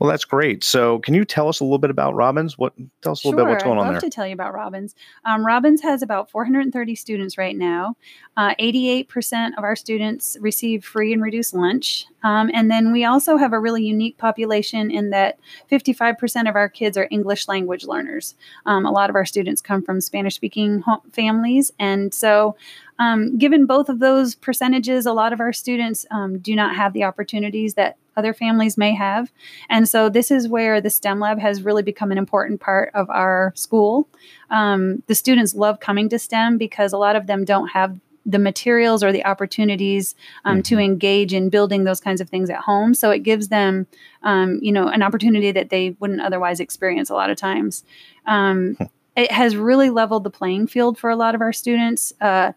Well, 0.00 0.08
that's 0.08 0.24
great. 0.24 0.64
So, 0.64 0.98
can 1.00 1.12
you 1.12 1.26
tell 1.26 1.46
us 1.48 1.60
a 1.60 1.64
little 1.64 1.78
bit 1.78 1.90
about 1.90 2.14
Robbins? 2.14 2.56
What 2.56 2.72
tell 3.02 3.12
us 3.12 3.22
a 3.22 3.28
little 3.28 3.38
sure, 3.38 3.46
bit 3.46 3.50
what's 3.50 3.64
going 3.64 3.78
I'd 3.78 3.82
on 3.82 3.86
love 3.92 4.00
there? 4.00 4.08
to 4.08 4.14
tell 4.14 4.26
you 4.26 4.32
about 4.32 4.54
Robbins. 4.54 4.94
Um, 5.26 5.44
Robbins 5.44 5.82
has 5.82 6.00
about 6.00 6.30
430 6.30 6.94
students 6.94 7.36
right 7.36 7.54
now. 7.54 7.96
Uh, 8.34 8.54
88% 8.58 9.58
of 9.58 9.64
our 9.64 9.76
students 9.76 10.38
receive 10.40 10.86
free 10.86 11.12
and 11.12 11.22
reduced 11.22 11.52
lunch, 11.52 12.06
um, 12.22 12.50
and 12.52 12.70
then 12.70 12.92
we 12.92 13.04
also 13.04 13.36
have 13.36 13.52
a 13.52 13.60
really 13.60 13.84
unique 13.84 14.18
population 14.18 14.90
in 14.90 15.10
that 15.10 15.38
55% 15.70 16.48
of 16.48 16.56
our 16.56 16.68
kids 16.68 16.96
are 16.96 17.08
English 17.10 17.48
language 17.48 17.84
learners. 17.84 18.34
Um, 18.66 18.86
a 18.86 18.90
lot 18.90 19.10
of 19.10 19.16
our 19.16 19.24
students 19.24 19.60
come 19.60 19.82
from 19.82 20.00
Spanish-speaking 20.00 20.82
families, 21.12 21.72
and 21.78 22.12
so 22.12 22.56
um, 22.98 23.38
given 23.38 23.64
both 23.64 23.88
of 23.88 23.98
those 23.98 24.34
percentages, 24.34 25.06
a 25.06 25.12
lot 25.14 25.32
of 25.32 25.40
our 25.40 25.54
students 25.54 26.04
um, 26.10 26.38
do 26.38 26.54
not 26.54 26.76
have 26.76 26.92
the 26.92 27.04
opportunities 27.04 27.74
that 27.74 27.96
other 28.14 28.34
families 28.34 28.76
may 28.76 28.94
have. 28.94 29.32
And 29.70 29.88
so, 29.88 30.10
this 30.10 30.30
is 30.30 30.48
where 30.48 30.80
the 30.80 30.90
STEM 30.90 31.18
lab 31.18 31.38
has 31.38 31.62
really 31.62 31.82
become 31.82 32.12
an 32.12 32.18
important 32.18 32.60
part 32.60 32.90
of 32.94 33.08
our 33.08 33.52
school. 33.56 34.06
Um, 34.50 35.02
the 35.06 35.14
students 35.14 35.54
love 35.54 35.80
coming 35.80 36.10
to 36.10 36.18
STEM 36.18 36.58
because 36.58 36.92
a 36.92 36.98
lot 36.98 37.16
of 37.16 37.26
them 37.26 37.44
don't 37.44 37.68
have 37.68 37.98
the 38.30 38.38
materials 38.38 39.02
or 39.02 39.12
the 39.12 39.24
opportunities 39.24 40.14
um, 40.44 40.56
mm-hmm. 40.56 40.62
to 40.62 40.78
engage 40.78 41.32
in 41.32 41.50
building 41.50 41.84
those 41.84 42.00
kinds 42.00 42.20
of 42.20 42.28
things 42.28 42.50
at 42.50 42.58
home. 42.60 42.94
So 42.94 43.10
it 43.10 43.20
gives 43.20 43.48
them, 43.48 43.86
um, 44.22 44.58
you 44.62 44.72
know, 44.72 44.88
an 44.88 45.02
opportunity 45.02 45.52
that 45.52 45.70
they 45.70 45.96
wouldn't 46.00 46.20
otherwise 46.20 46.60
experience 46.60 47.10
a 47.10 47.14
lot 47.14 47.30
of 47.30 47.36
times. 47.36 47.84
Um, 48.26 48.76
it 49.16 49.32
has 49.32 49.56
really 49.56 49.90
leveled 49.90 50.24
the 50.24 50.30
playing 50.30 50.68
field 50.68 50.98
for 50.98 51.10
a 51.10 51.16
lot 51.16 51.34
of 51.34 51.40
our 51.40 51.52
students. 51.52 52.12
Uh, 52.20 52.52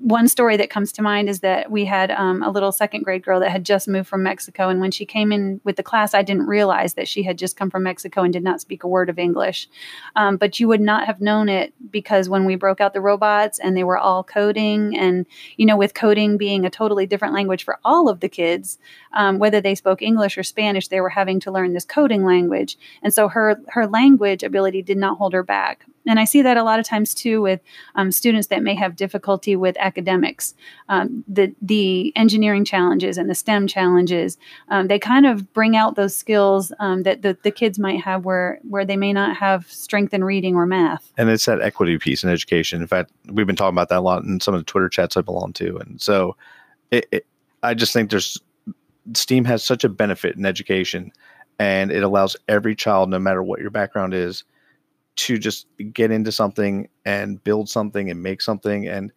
one 0.00 0.28
story 0.28 0.56
that 0.56 0.70
comes 0.70 0.92
to 0.92 1.02
mind 1.02 1.28
is 1.28 1.40
that 1.40 1.70
we 1.70 1.84
had 1.84 2.10
um, 2.10 2.42
a 2.42 2.50
little 2.50 2.72
second 2.72 3.02
grade 3.02 3.24
girl 3.24 3.40
that 3.40 3.50
had 3.50 3.64
just 3.64 3.88
moved 3.88 4.08
from 4.08 4.22
Mexico. 4.22 4.68
And 4.68 4.80
when 4.80 4.90
she 4.90 5.04
came 5.04 5.32
in 5.32 5.60
with 5.64 5.76
the 5.76 5.82
class, 5.82 6.14
I 6.14 6.22
didn't 6.22 6.46
realize 6.46 6.94
that 6.94 7.08
she 7.08 7.22
had 7.22 7.38
just 7.38 7.56
come 7.56 7.70
from 7.70 7.82
Mexico 7.82 8.22
and 8.22 8.32
did 8.32 8.44
not 8.44 8.60
speak 8.60 8.84
a 8.84 8.88
word 8.88 9.08
of 9.08 9.18
English. 9.18 9.68
Um, 10.14 10.36
but 10.36 10.60
you 10.60 10.68
would 10.68 10.80
not 10.80 11.06
have 11.06 11.20
known 11.20 11.48
it 11.48 11.72
because 11.90 12.28
when 12.28 12.44
we 12.44 12.54
broke 12.54 12.80
out 12.80 12.92
the 12.92 13.00
robots 13.00 13.58
and 13.58 13.76
they 13.76 13.84
were 13.84 13.98
all 13.98 14.22
coding, 14.22 14.96
and, 14.96 15.26
you 15.56 15.66
know, 15.66 15.76
with 15.76 15.94
coding 15.94 16.36
being 16.36 16.64
a 16.64 16.70
totally 16.70 17.06
different 17.06 17.34
language 17.34 17.64
for 17.64 17.78
all 17.84 18.08
of 18.08 18.20
the 18.20 18.28
kids, 18.28 18.78
um, 19.14 19.38
whether 19.38 19.60
they 19.60 19.74
spoke 19.74 20.02
English 20.02 20.38
or 20.38 20.42
Spanish, 20.42 20.88
they 20.88 21.00
were 21.00 21.08
having 21.08 21.40
to 21.40 21.50
learn 21.50 21.72
this 21.72 21.84
coding 21.84 22.24
language. 22.24 22.78
And 23.02 23.12
so 23.12 23.28
her, 23.28 23.60
her 23.68 23.86
language 23.86 24.42
ability 24.42 24.82
did 24.82 24.98
not 24.98 25.18
hold 25.18 25.32
her 25.32 25.42
back. 25.42 25.86
And 26.06 26.18
I 26.18 26.24
see 26.24 26.42
that 26.42 26.56
a 26.56 26.62
lot 26.62 26.78
of 26.78 26.86
times 26.86 27.14
too 27.14 27.42
with 27.42 27.60
um, 27.94 28.12
students 28.12 28.48
that 28.48 28.62
may 28.62 28.74
have 28.74 28.96
difficulty 28.96 29.56
with 29.56 29.76
academics. 29.78 30.54
Um, 30.88 31.24
the, 31.28 31.54
the 31.60 32.12
engineering 32.16 32.64
challenges 32.64 33.18
and 33.18 33.28
the 33.28 33.34
STEM 33.34 33.66
challenges, 33.66 34.38
um, 34.68 34.88
they 34.88 34.98
kind 34.98 35.26
of 35.26 35.52
bring 35.52 35.76
out 35.76 35.96
those 35.96 36.14
skills 36.14 36.72
um, 36.78 37.02
that 37.02 37.22
the, 37.22 37.36
the 37.42 37.50
kids 37.50 37.78
might 37.78 38.00
have 38.00 38.24
where, 38.24 38.58
where 38.62 38.84
they 38.84 38.96
may 38.96 39.12
not 39.12 39.36
have 39.36 39.70
strength 39.70 40.14
in 40.14 40.24
reading 40.24 40.54
or 40.54 40.66
math. 40.66 41.12
And 41.16 41.28
it's 41.28 41.44
that 41.46 41.60
equity 41.60 41.98
piece 41.98 42.24
in 42.24 42.30
education. 42.30 42.80
In 42.80 42.88
fact, 42.88 43.10
we've 43.26 43.46
been 43.46 43.56
talking 43.56 43.74
about 43.74 43.88
that 43.90 43.98
a 43.98 44.00
lot 44.00 44.24
in 44.24 44.40
some 44.40 44.54
of 44.54 44.60
the 44.60 44.64
Twitter 44.64 44.88
chats 44.88 45.16
I 45.16 45.20
belong 45.20 45.52
to. 45.54 45.76
And 45.78 46.00
so 46.00 46.36
it, 46.90 47.06
it, 47.10 47.26
I 47.62 47.74
just 47.74 47.92
think 47.92 48.10
there's 48.10 48.40
STEAM 49.14 49.44
has 49.46 49.64
such 49.64 49.84
a 49.84 49.88
benefit 49.88 50.36
in 50.36 50.46
education 50.46 51.12
and 51.58 51.90
it 51.90 52.02
allows 52.02 52.36
every 52.46 52.76
child, 52.76 53.10
no 53.10 53.18
matter 53.18 53.42
what 53.42 53.60
your 53.60 53.70
background 53.70 54.14
is, 54.14 54.44
to 55.18 55.36
just 55.36 55.66
get 55.92 56.12
into 56.12 56.30
something 56.30 56.88
and 57.04 57.42
build 57.42 57.68
something 57.68 58.08
and 58.08 58.22
make 58.22 58.40
something. 58.40 58.86
And 58.86 59.12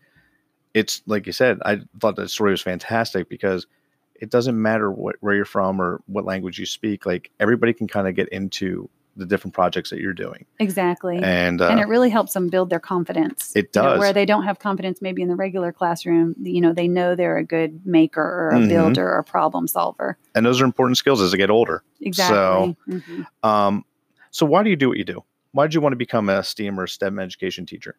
it's 0.73 1.03
like 1.05 1.27
you 1.27 1.31
said, 1.31 1.59
I 1.63 1.81
thought 1.99 2.15
that 2.15 2.29
story 2.29 2.51
was 2.51 2.61
fantastic 2.61 3.29
because 3.29 3.67
it 4.15 4.31
doesn't 4.31 4.59
matter 4.59 4.91
what, 4.91 5.17
where 5.19 5.35
you're 5.35 5.45
from 5.45 5.79
or 5.79 6.01
what 6.07 6.25
language 6.25 6.57
you 6.57 6.65
speak. 6.65 7.05
Like 7.05 7.29
everybody 7.39 7.73
can 7.73 7.87
kind 7.87 8.07
of 8.07 8.15
get 8.15 8.29
into 8.29 8.89
the 9.15 9.27
different 9.27 9.53
projects 9.53 9.91
that 9.91 9.99
you're 9.99 10.13
doing. 10.13 10.45
Exactly. 10.57 11.19
And 11.21 11.61
uh, 11.61 11.67
and 11.67 11.79
it 11.79 11.87
really 11.87 12.09
helps 12.09 12.33
them 12.33 12.47
build 12.49 12.71
their 12.71 12.79
confidence. 12.79 13.51
It 13.55 13.71
does. 13.71 13.83
You 13.83 13.89
know, 13.91 13.99
where 13.99 14.13
they 14.13 14.25
don't 14.25 14.43
have 14.43 14.57
confidence 14.57 15.03
maybe 15.03 15.21
in 15.21 15.27
the 15.27 15.35
regular 15.35 15.71
classroom, 15.71 16.33
you 16.41 16.61
know, 16.61 16.73
they 16.73 16.87
know 16.87 17.15
they're 17.15 17.37
a 17.37 17.43
good 17.43 17.85
maker 17.85 18.21
or 18.21 18.49
a 18.49 18.53
mm-hmm. 18.55 18.69
builder 18.69 19.07
or 19.07 19.19
a 19.19 19.23
problem 19.23 19.67
solver. 19.67 20.17
And 20.33 20.45
those 20.45 20.61
are 20.61 20.65
important 20.65 20.97
skills 20.97 21.21
as 21.21 21.31
they 21.31 21.37
get 21.37 21.51
older. 21.51 21.83
Exactly. 21.99 22.35
So 22.35 22.75
mm-hmm. 22.89 23.47
um 23.47 23.85
so 24.31 24.45
why 24.47 24.63
do 24.63 24.69
you 24.69 24.75
do 24.75 24.89
what 24.89 24.97
you 24.97 25.03
do? 25.03 25.23
Why 25.53 25.67
did 25.67 25.73
you 25.73 25.81
want 25.81 25.93
to 25.93 25.97
become 25.97 26.29
a 26.29 26.43
STEAM 26.43 26.79
or 26.79 26.87
STEM 26.87 27.19
education 27.19 27.65
teacher? 27.65 27.95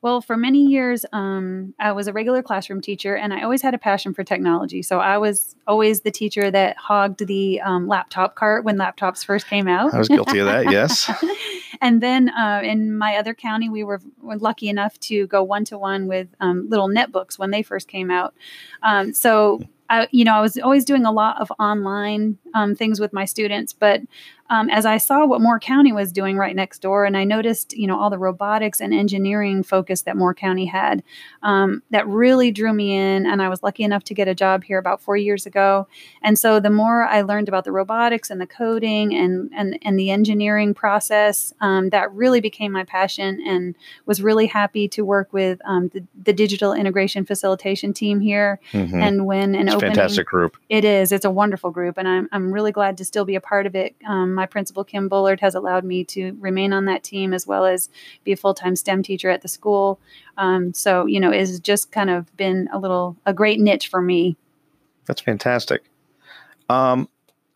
Well, 0.00 0.20
for 0.20 0.36
many 0.36 0.66
years, 0.66 1.06
um, 1.12 1.74
I 1.78 1.92
was 1.92 2.08
a 2.08 2.12
regular 2.12 2.42
classroom 2.42 2.82
teacher, 2.82 3.16
and 3.16 3.32
I 3.32 3.42
always 3.42 3.62
had 3.62 3.74
a 3.74 3.78
passion 3.78 4.12
for 4.12 4.22
technology. 4.22 4.82
So 4.82 5.00
I 5.00 5.16
was 5.16 5.56
always 5.66 6.02
the 6.02 6.10
teacher 6.10 6.50
that 6.50 6.76
hogged 6.76 7.26
the 7.26 7.60
um, 7.62 7.88
laptop 7.88 8.34
cart 8.34 8.64
when 8.64 8.76
laptops 8.76 9.24
first 9.24 9.46
came 9.46 9.66
out. 9.66 9.94
I 9.94 9.98
was 9.98 10.08
guilty 10.08 10.40
of 10.40 10.46
that, 10.46 10.70
yes. 10.70 11.10
and 11.80 12.02
then 12.02 12.28
uh, 12.28 12.60
in 12.62 12.96
my 12.96 13.16
other 13.16 13.32
county, 13.34 13.70
we 13.70 13.82
were, 13.82 14.00
were 14.20 14.36
lucky 14.36 14.68
enough 14.68 15.00
to 15.00 15.26
go 15.26 15.42
one 15.42 15.64
to 15.66 15.78
one 15.78 16.06
with 16.06 16.28
um, 16.38 16.68
little 16.68 16.88
netbooks 16.88 17.38
when 17.38 17.50
they 17.50 17.62
first 17.62 17.88
came 17.88 18.10
out. 18.10 18.34
Um, 18.82 19.14
so 19.14 19.62
I, 19.88 20.08
you 20.10 20.24
know, 20.24 20.34
I 20.34 20.40
was 20.40 20.58
always 20.58 20.84
doing 20.84 21.04
a 21.04 21.12
lot 21.12 21.40
of 21.40 21.52
online 21.58 22.38
um, 22.54 22.74
things 22.74 23.00
with 23.00 23.12
my 23.12 23.24
students, 23.24 23.72
but 23.72 24.00
um, 24.50 24.68
as 24.68 24.84
I 24.84 24.98
saw 24.98 25.24
what 25.24 25.40
Moore 25.40 25.58
County 25.58 25.92
was 25.92 26.12
doing 26.12 26.36
right 26.36 26.54
next 26.54 26.80
door, 26.80 27.06
and 27.06 27.16
I 27.16 27.24
noticed, 27.24 27.74
you 27.74 27.86
know, 27.86 27.98
all 27.98 28.10
the 28.10 28.18
robotics 28.18 28.80
and 28.80 28.92
engineering 28.92 29.62
focus 29.62 30.02
that 30.02 30.18
Moore 30.18 30.34
County 30.34 30.66
had, 30.66 31.02
um, 31.42 31.82
that 31.90 32.06
really 32.06 32.50
drew 32.50 32.72
me 32.74 32.94
in. 32.94 33.24
And 33.24 33.40
I 33.40 33.48
was 33.48 33.62
lucky 33.62 33.84
enough 33.84 34.04
to 34.04 34.14
get 34.14 34.28
a 34.28 34.34
job 34.34 34.62
here 34.62 34.78
about 34.78 35.00
four 35.00 35.16
years 35.16 35.46
ago. 35.46 35.86
And 36.22 36.38
so 36.38 36.60
the 36.60 36.70
more 36.70 37.04
I 37.04 37.22
learned 37.22 37.48
about 37.48 37.64
the 37.64 37.72
robotics 37.72 38.28
and 38.28 38.38
the 38.38 38.46
coding 38.46 39.14
and 39.14 39.50
and 39.56 39.78
and 39.82 39.98
the 39.98 40.10
engineering 40.10 40.74
process, 40.74 41.54
um, 41.62 41.88
that 41.90 42.12
really 42.12 42.40
became 42.40 42.72
my 42.72 42.84
passion, 42.84 43.40
and 43.46 43.74
was 44.04 44.22
really 44.22 44.46
happy 44.46 44.88
to 44.88 45.04
work 45.04 45.32
with 45.32 45.58
um, 45.64 45.88
the, 45.88 46.04
the, 46.22 46.34
digital 46.34 46.72
integration 46.72 47.24
facilitation 47.24 47.94
team 47.94 48.20
here. 48.20 48.60
Mm-hmm. 48.72 49.00
And 49.00 49.24
when 49.24 49.54
an 49.54 49.68
it's 49.68 49.76
opening, 49.76 49.94
fantastic 49.94 50.26
group, 50.26 50.58
it 50.68 50.84
is. 50.84 51.12
It's 51.12 51.24
a 51.24 51.30
wonderful 51.30 51.70
group, 51.70 51.96
and 51.96 52.06
I'm 52.06 52.28
I'm 52.30 52.52
really 52.52 52.72
glad 52.72 52.98
to 52.98 53.04
still 53.04 53.24
be 53.24 53.36
a 53.36 53.40
part 53.40 53.66
of 53.66 53.74
it. 53.74 53.94
Um, 54.06 54.33
My 54.34 54.46
principal, 54.46 54.84
Kim 54.84 55.08
Bullard, 55.08 55.40
has 55.40 55.54
allowed 55.54 55.84
me 55.84 56.04
to 56.04 56.36
remain 56.40 56.72
on 56.72 56.84
that 56.86 57.02
team 57.02 57.32
as 57.32 57.46
well 57.46 57.64
as 57.64 57.88
be 58.24 58.32
a 58.32 58.36
full 58.36 58.54
time 58.54 58.76
STEM 58.76 59.02
teacher 59.02 59.30
at 59.30 59.42
the 59.42 59.48
school. 59.48 59.98
Um, 60.36 60.74
so, 60.74 61.06
you 61.06 61.20
know, 61.20 61.30
it's 61.30 61.58
just 61.60 61.92
kind 61.92 62.10
of 62.10 62.34
been 62.36 62.68
a 62.72 62.78
little, 62.78 63.16
a 63.26 63.32
great 63.32 63.60
niche 63.60 63.88
for 63.88 64.02
me. 64.02 64.36
That's 65.06 65.20
fantastic. 65.20 65.84
Um, 66.68 67.08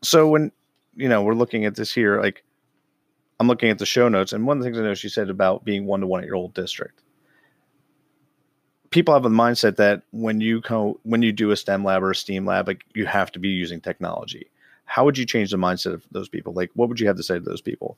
so 0.02 0.28
when, 0.28 0.52
you 0.96 1.08
know, 1.08 1.22
we're 1.22 1.34
looking 1.34 1.64
at 1.64 1.74
this 1.74 1.92
here, 1.92 2.20
like 2.20 2.44
I'm 3.40 3.48
looking 3.48 3.70
at 3.70 3.78
the 3.78 3.86
show 3.86 4.08
notes, 4.08 4.32
and 4.32 4.46
one 4.46 4.58
of 4.58 4.62
the 4.62 4.66
things 4.66 4.78
I 4.78 4.82
know 4.82 4.94
she 4.94 5.08
said 5.08 5.30
about 5.30 5.64
being 5.64 5.86
one 5.86 6.00
to 6.00 6.06
one 6.06 6.20
at 6.20 6.26
your 6.26 6.36
old 6.36 6.54
district 6.54 7.02
people 8.90 9.14
have 9.14 9.24
a 9.24 9.30
mindset 9.30 9.76
that 9.76 10.02
when 10.10 10.40
you 10.40 10.60
co- 10.60 10.98
when 11.02 11.22
you 11.22 11.32
do 11.32 11.50
a 11.50 11.56
STEM 11.56 11.84
lab 11.84 12.02
or 12.02 12.10
a 12.10 12.14
STEAM 12.14 12.46
lab, 12.46 12.66
like 12.66 12.84
you 12.94 13.06
have 13.06 13.32
to 13.32 13.38
be 13.38 13.48
using 13.48 13.80
technology. 13.80 14.50
How 14.88 15.04
would 15.04 15.16
you 15.18 15.26
change 15.26 15.50
the 15.50 15.56
mindset 15.56 15.94
of 15.94 16.02
those 16.10 16.28
people? 16.28 16.52
Like, 16.52 16.70
what 16.74 16.88
would 16.88 16.98
you 16.98 17.06
have 17.06 17.16
to 17.16 17.22
say 17.22 17.34
to 17.34 17.44
those 17.44 17.60
people? 17.60 17.96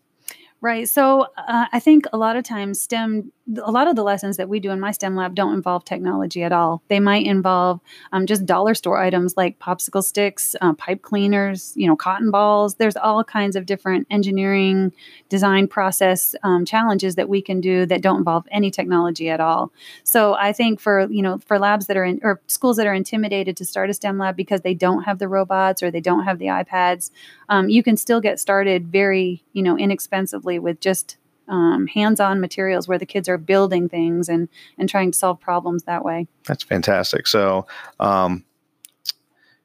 Right. 0.60 0.86
So 0.88 1.26
uh, 1.38 1.66
I 1.72 1.80
think 1.80 2.04
a 2.12 2.18
lot 2.18 2.36
of 2.36 2.44
times 2.44 2.82
STEM, 2.82 3.32
a 3.58 3.70
lot 3.70 3.88
of 3.88 3.96
the 3.96 4.02
lessons 4.02 4.36
that 4.36 4.48
we 4.48 4.60
do 4.60 4.70
in 4.70 4.80
my 4.80 4.90
STEM 4.92 5.16
lab 5.16 5.34
don't 5.34 5.54
involve 5.54 5.84
technology 5.84 6.42
at 6.42 6.52
all. 6.52 6.82
They 6.88 7.00
might 7.00 7.26
involve 7.26 7.80
um, 8.12 8.26
just 8.26 8.46
dollar 8.46 8.74
store 8.74 8.98
items 8.98 9.36
like 9.36 9.58
popsicle 9.58 10.04
sticks, 10.04 10.54
uh, 10.60 10.74
pipe 10.74 11.02
cleaners, 11.02 11.72
you 11.76 11.86
know, 11.86 11.96
cotton 11.96 12.30
balls. 12.30 12.74
There's 12.76 12.96
all 12.96 13.24
kinds 13.24 13.56
of 13.56 13.66
different 13.66 14.06
engineering, 14.10 14.92
design 15.28 15.68
process 15.68 16.34
um, 16.42 16.64
challenges 16.64 17.14
that 17.16 17.28
we 17.28 17.42
can 17.42 17.60
do 17.60 17.86
that 17.86 18.02
don't 18.02 18.18
involve 18.18 18.46
any 18.50 18.70
technology 18.70 19.28
at 19.28 19.40
all. 19.40 19.72
So 20.04 20.34
I 20.34 20.52
think 20.52 20.80
for 20.80 21.08
you 21.10 21.22
know 21.22 21.38
for 21.38 21.58
labs 21.58 21.86
that 21.86 21.96
are 21.96 22.04
in 22.04 22.20
or 22.22 22.40
schools 22.46 22.76
that 22.76 22.86
are 22.86 22.94
intimidated 22.94 23.56
to 23.56 23.64
start 23.64 23.90
a 23.90 23.94
STEM 23.94 24.18
lab 24.18 24.36
because 24.36 24.60
they 24.60 24.74
don't 24.74 25.04
have 25.04 25.18
the 25.18 25.28
robots 25.28 25.82
or 25.82 25.90
they 25.90 26.00
don't 26.00 26.24
have 26.24 26.38
the 26.38 26.46
iPads, 26.46 27.10
um, 27.48 27.68
you 27.68 27.82
can 27.82 27.96
still 27.96 28.20
get 28.20 28.38
started 28.38 28.88
very 28.88 29.42
you 29.52 29.62
know 29.62 29.76
inexpensively 29.76 30.58
with 30.58 30.80
just 30.80 31.16
um, 31.50 31.86
hands-on 31.88 32.40
materials 32.40 32.88
where 32.88 32.98
the 32.98 33.04
kids 33.04 33.28
are 33.28 33.36
building 33.36 33.88
things 33.88 34.28
and 34.28 34.48
and 34.78 34.88
trying 34.88 35.10
to 35.10 35.18
solve 35.18 35.38
problems 35.40 35.82
that 35.82 36.04
way. 36.04 36.26
That's 36.46 36.62
fantastic. 36.62 37.26
So, 37.26 37.66
um, 37.98 38.44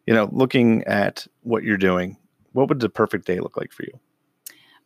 you 0.05 0.13
know, 0.13 0.27
looking 0.31 0.83
at 0.83 1.25
what 1.43 1.63
you're 1.63 1.77
doing, 1.77 2.17
what 2.51 2.67
would 2.67 2.79
the 2.79 2.89
perfect 2.89 3.25
day 3.25 3.39
look 3.39 3.55
like 3.55 3.71
for 3.71 3.83
you? 3.83 3.99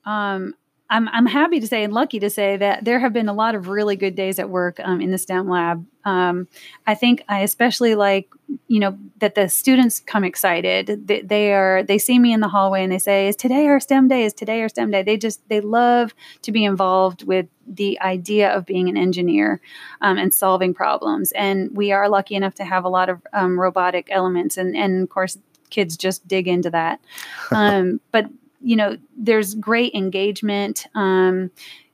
Um, 0.05 0.53
I'm, 0.89 1.07
I'm 1.09 1.27
happy 1.27 1.59
to 1.59 1.67
say 1.67 1.83
and 1.83 1.93
lucky 1.93 2.19
to 2.19 2.29
say 2.29 2.57
that 2.57 2.83
there 2.83 2.99
have 2.99 3.13
been 3.13 3.29
a 3.29 3.33
lot 3.33 3.53
of 3.53 3.67
really 3.67 3.95
good 3.95 4.15
days 4.15 4.39
at 4.39 4.49
work 4.49 4.79
um, 4.83 5.01
in 5.01 5.11
the 5.11 5.19
STEM 5.19 5.47
lab. 5.47 5.85
Um, 6.03 6.47
I 6.87 6.95
think 6.95 7.23
I 7.29 7.41
especially 7.41 7.93
like, 7.93 8.29
you 8.67 8.79
know, 8.79 8.97
that 9.19 9.35
the 9.35 9.49
students 9.49 9.99
come 9.99 10.23
excited. 10.23 11.07
They, 11.07 11.21
they, 11.21 11.53
are 11.53 11.83
they 11.83 11.99
see 11.99 12.17
me 12.17 12.33
in 12.33 12.39
the 12.39 12.47
hallway 12.47 12.83
and 12.83 12.91
they 12.91 12.97
say, 12.97 13.27
"Is 13.27 13.35
today 13.35 13.67
our 13.67 13.79
STEM 13.79 14.07
day? 14.07 14.23
Is 14.23 14.33
today 14.33 14.61
our 14.61 14.69
STEM 14.69 14.89
day?" 14.89 15.03
They 15.03 15.17
just 15.17 15.47
they 15.49 15.61
love 15.61 16.15
to 16.41 16.51
be 16.51 16.65
involved 16.65 17.23
with 17.23 17.45
the 17.67 17.99
idea 18.01 18.49
of 18.49 18.65
being 18.65 18.89
an 18.89 18.97
engineer 18.97 19.61
um, 20.01 20.17
and 20.17 20.33
solving 20.33 20.73
problems. 20.73 21.31
And 21.33 21.69
we 21.75 21.91
are 21.91 22.09
lucky 22.09 22.33
enough 22.33 22.55
to 22.55 22.65
have 22.65 22.85
a 22.85 22.89
lot 22.89 23.09
of 23.09 23.21
um, 23.33 23.59
robotic 23.59 24.07
elements, 24.09 24.57
and 24.57 24.75
and 24.75 25.03
of 25.03 25.09
course 25.09 25.37
kids 25.69 25.95
just 25.95 26.27
dig 26.27 26.47
into 26.47 26.71
that. 26.71 26.99
Um, 27.51 27.99
but 28.11 28.25
you 28.61 28.75
know, 28.75 28.97
there's 29.17 29.55
great 29.55 29.93
engagement. 29.93 30.87
Um, 30.95 31.51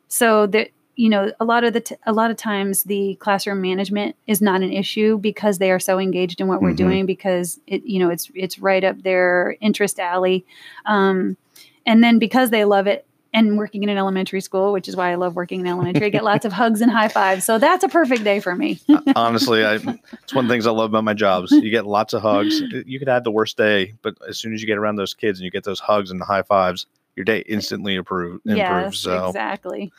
so 0.08 0.48
that 0.48 0.70
you 0.96 1.10
know, 1.10 1.30
a 1.42 1.46
lot 1.46 1.66
of 1.66 1.74
the 1.74 1.82
t- 1.82 1.96
a 2.06 2.14
lot 2.14 2.32
of 2.32 2.38
times 2.38 2.84
the 2.84 3.16
classroom 3.16 3.62
management 3.62 4.16
is 4.28 4.42
not 4.42 4.62
an 4.62 4.72
issue 4.72 5.18
because 5.18 5.58
they 5.58 5.70
are 5.72 5.80
so 5.80 6.00
engaged 6.00 6.40
in 6.40 6.48
what 6.48 6.58
mm-hmm. 6.58 6.66
we're 6.66 6.74
doing 6.74 7.06
because 7.06 7.60
it 7.68 7.84
you 7.86 8.00
know 8.00 8.10
it's 8.10 8.32
it's 8.34 8.60
right 8.60 8.84
up 8.84 9.04
their 9.04 9.58
interest 9.62 10.00
alley. 10.00 10.46
Um, 10.86 11.38
and 11.86 12.04
then 12.04 12.18
because 12.18 12.50
they 12.50 12.66
love 12.66 12.88
it, 12.88 13.06
and 13.36 13.58
working 13.58 13.84
in 13.84 13.90
an 13.90 13.98
elementary 13.98 14.40
school, 14.40 14.72
which 14.72 14.88
is 14.88 14.96
why 14.96 15.12
I 15.12 15.16
love 15.16 15.36
working 15.36 15.60
in 15.60 15.68
elementary. 15.68 16.08
I 16.08 16.10
get 16.10 16.24
lots 16.24 16.46
of 16.46 16.54
hugs 16.54 16.80
and 16.80 16.90
high 16.90 17.10
fives. 17.10 17.44
So 17.44 17.60
that's 17.60 17.84
a 17.84 17.90
perfect 17.90 18.24
day 18.24 18.40
for 18.40 18.56
me. 18.56 18.80
Honestly, 19.16 19.66
I, 19.66 19.74
it's 19.76 20.34
one 20.34 20.46
of 20.46 20.50
the 20.50 20.54
things 20.54 20.66
I 20.66 20.72
love 20.72 20.92
about 20.92 21.04
my 21.04 21.14
jobs. 21.14 21.52
You 21.52 21.70
get 21.70 21.86
lots 21.86 22.14
of 22.14 22.22
hugs. 22.22 22.62
You 22.86 23.00
could 23.00 23.08
have 23.08 23.24
the 23.24 23.32
worst 23.32 23.58
day, 23.58 23.94
but 24.02 24.16
as 24.28 24.38
soon 24.38 24.54
as 24.54 24.62
you 24.62 24.68
get 24.68 24.78
around 24.78 24.96
those 24.96 25.14
kids 25.14 25.40
and 25.40 25.44
you 25.44 25.52
get 25.52 25.64
those 25.64 25.80
hugs 25.80 26.12
and 26.12 26.22
the 26.22 26.26
high 26.26 26.44
fives, 26.44 26.86
your 27.16 27.24
day 27.24 27.40
instantly 27.40 27.96
improve, 27.96 28.42
improves. 28.46 28.58
Yes, 28.58 29.00
so, 29.00 29.28
exactly. 29.28 29.92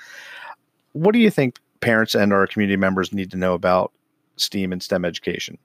What 0.92 1.12
do 1.12 1.18
you 1.18 1.30
think 1.30 1.58
parents 1.80 2.14
and 2.14 2.32
our 2.32 2.46
community 2.46 2.76
members 2.76 3.12
need 3.12 3.30
to 3.32 3.36
know 3.36 3.54
about 3.54 3.92
STEAM 4.36 4.72
and 4.72 4.82
STEM 4.82 5.04
education? 5.04 5.58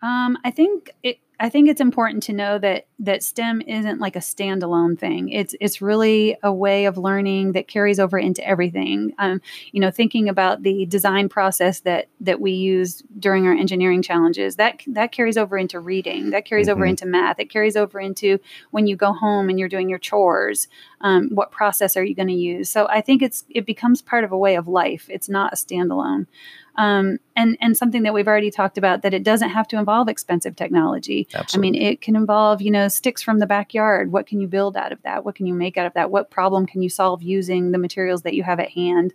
Um, 0.00 0.38
I 0.44 0.50
think 0.50 0.90
it, 1.02 1.18
I 1.42 1.48
think 1.48 1.68
it's 1.68 1.80
important 1.80 2.22
to 2.24 2.32
know 2.32 2.56
that 2.60 2.86
that 3.00 3.24
STEM 3.24 3.62
isn't 3.62 3.98
like 3.98 4.14
a 4.14 4.20
standalone 4.20 4.96
thing. 4.96 5.28
It's 5.28 5.56
it's 5.60 5.82
really 5.82 6.36
a 6.40 6.52
way 6.52 6.84
of 6.84 6.96
learning 6.96 7.52
that 7.52 7.66
carries 7.66 7.98
over 7.98 8.16
into 8.16 8.46
everything. 8.46 9.12
Um, 9.18 9.40
you 9.72 9.80
know, 9.80 9.90
thinking 9.90 10.28
about 10.28 10.62
the 10.62 10.86
design 10.86 11.28
process 11.28 11.80
that 11.80 12.06
that 12.20 12.40
we 12.40 12.52
use 12.52 13.02
during 13.18 13.48
our 13.48 13.54
engineering 13.54 14.02
challenges 14.02 14.54
that 14.54 14.82
that 14.86 15.10
carries 15.10 15.36
over 15.36 15.58
into 15.58 15.80
reading. 15.80 16.30
That 16.30 16.44
carries 16.44 16.68
mm-hmm. 16.68 16.76
over 16.76 16.86
into 16.86 17.06
math. 17.06 17.40
It 17.40 17.50
carries 17.50 17.74
over 17.74 17.98
into 17.98 18.38
when 18.70 18.86
you 18.86 18.94
go 18.94 19.12
home 19.12 19.48
and 19.48 19.58
you're 19.58 19.68
doing 19.68 19.88
your 19.88 19.98
chores. 19.98 20.68
Um, 21.00 21.28
what 21.30 21.50
process 21.50 21.96
are 21.96 22.04
you 22.04 22.14
going 22.14 22.28
to 22.28 22.34
use? 22.34 22.70
So 22.70 22.86
I 22.86 23.00
think 23.00 23.20
it's 23.20 23.42
it 23.50 23.66
becomes 23.66 24.00
part 24.00 24.22
of 24.22 24.30
a 24.30 24.38
way 24.38 24.54
of 24.54 24.68
life. 24.68 25.06
It's 25.10 25.28
not 25.28 25.52
a 25.52 25.56
standalone 25.56 26.28
um, 26.76 27.18
and 27.36 27.56
and 27.60 27.76
something 27.76 28.02
that 28.02 28.14
we've 28.14 28.28
already 28.28 28.50
talked 28.50 28.78
about 28.78 29.02
that 29.02 29.14
it 29.14 29.22
doesn't 29.22 29.50
have 29.50 29.68
to 29.68 29.78
involve 29.78 30.08
expensive 30.08 30.56
technology. 30.56 31.28
Absolutely. 31.34 31.68
I 31.68 31.72
mean, 31.72 31.82
it 31.82 32.00
can 32.00 32.16
involve 32.16 32.62
you 32.62 32.70
know 32.70 32.88
sticks 32.88 33.22
from 33.22 33.38
the 33.38 33.46
backyard. 33.46 34.12
What 34.12 34.26
can 34.26 34.40
you 34.40 34.48
build 34.48 34.76
out 34.76 34.92
of 34.92 35.02
that? 35.02 35.24
What 35.24 35.34
can 35.34 35.46
you 35.46 35.54
make 35.54 35.76
out 35.76 35.86
of 35.86 35.94
that? 35.94 36.10
What 36.10 36.30
problem 36.30 36.66
can 36.66 36.82
you 36.82 36.88
solve 36.88 37.22
using 37.22 37.72
the 37.72 37.78
materials 37.78 38.22
that 38.22 38.34
you 38.34 38.42
have 38.42 38.60
at 38.60 38.70
hand? 38.70 39.14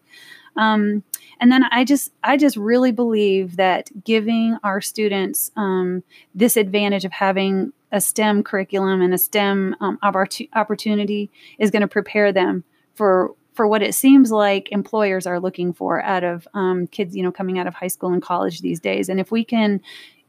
Um, 0.55 1.03
and 1.39 1.51
then 1.51 1.63
I 1.71 1.83
just 1.83 2.11
I 2.23 2.37
just 2.37 2.57
really 2.57 2.91
believe 2.91 3.57
that 3.57 3.89
giving 4.03 4.57
our 4.63 4.81
students 4.81 5.51
um, 5.55 6.03
this 6.33 6.57
advantage 6.57 7.05
of 7.05 7.11
having 7.11 7.73
a 7.91 8.01
STEM 8.01 8.43
curriculum 8.43 9.01
and 9.01 9.13
a 9.13 9.17
STEM 9.17 9.75
um, 9.79 9.97
opportunity 10.01 11.31
is 11.57 11.71
going 11.71 11.81
to 11.81 11.87
prepare 11.87 12.33
them 12.33 12.63
for 12.95 13.33
for 13.57 13.67
what 13.67 13.81
it 13.81 13.93
seems 13.93 14.31
like 14.31 14.71
employers 14.71 15.27
are 15.27 15.39
looking 15.39 15.73
for 15.73 16.01
out 16.03 16.23
of 16.23 16.47
um, 16.53 16.87
kids, 16.87 17.15
you 17.15 17.23
know, 17.23 17.31
coming 17.31 17.59
out 17.59 17.67
of 17.67 17.73
high 17.73 17.87
school 17.87 18.13
and 18.13 18.21
college 18.21 18.61
these 18.61 18.79
days. 18.79 19.09
And 19.09 19.19
if 19.19 19.31
we 19.31 19.43
can, 19.43 19.81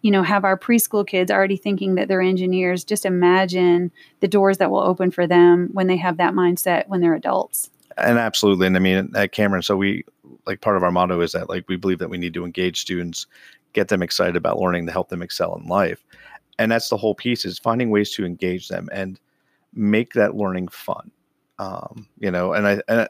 you 0.03 0.11
know, 0.11 0.23
have 0.23 0.45
our 0.45 0.59
preschool 0.59 1.07
kids 1.07 1.31
already 1.31 1.57
thinking 1.57 1.95
that 1.97 2.09
they're 2.09 2.23
engineers, 2.23 2.85
just 2.85 3.05
imagine 3.05 3.93
the 4.21 4.29
doors 4.29 4.59
that 4.59 4.71
will 4.71 4.81
open 4.81 5.11
for 5.11 5.27
them 5.27 5.69
when 5.73 5.87
they 5.89 5.97
have 5.97 6.17
that 6.17 6.35
mindset 6.35 6.89
when 6.89 7.01
they're 7.01 7.15
adults. 7.15 7.71
And 7.99 8.17
absolutely. 8.17 8.67
And 8.67 8.77
I 8.77 8.81
mean, 8.81 9.13
at 9.15 9.33
Cameron, 9.33 9.63
so 9.63 9.77
we, 9.77 10.05
like, 10.47 10.61
part 10.61 10.77
of 10.77 10.83
our 10.83 10.93
motto 10.93 11.21
is 11.21 11.33
that, 11.33 11.49
like, 11.49 11.69
we 11.69 11.77
believe 11.77 11.99
that 11.99 12.11
we 12.11 12.17
need 12.17 12.33
to 12.35 12.45
engage 12.45 12.81
students, 12.81 13.27
get 13.73 13.89
them 13.89 14.03
excited 14.03 14.37
about 14.37 14.59
learning 14.59 14.87
to 14.87 14.93
help 14.93 15.09
them 15.11 15.21
excel 15.21 15.55
in 15.57 15.69
life. 15.69 16.03
And 16.59 16.73
that's 16.73 16.89
the 16.89 16.97
whole 16.97 17.15
piece 17.15 17.45
is 17.45 17.59
finding 17.59 17.91
ways 17.91 18.11
to 18.13 18.25
engage 18.25 18.69
them 18.69 18.89
and 18.91 19.21
make 19.75 20.15
that 20.15 20.35
learning 20.35 20.69
fun. 20.69 21.11
Um, 21.59 22.07
you 22.21 22.31
know, 22.31 22.53
and 22.53 22.69
I, 22.69 22.81
and 22.87 23.09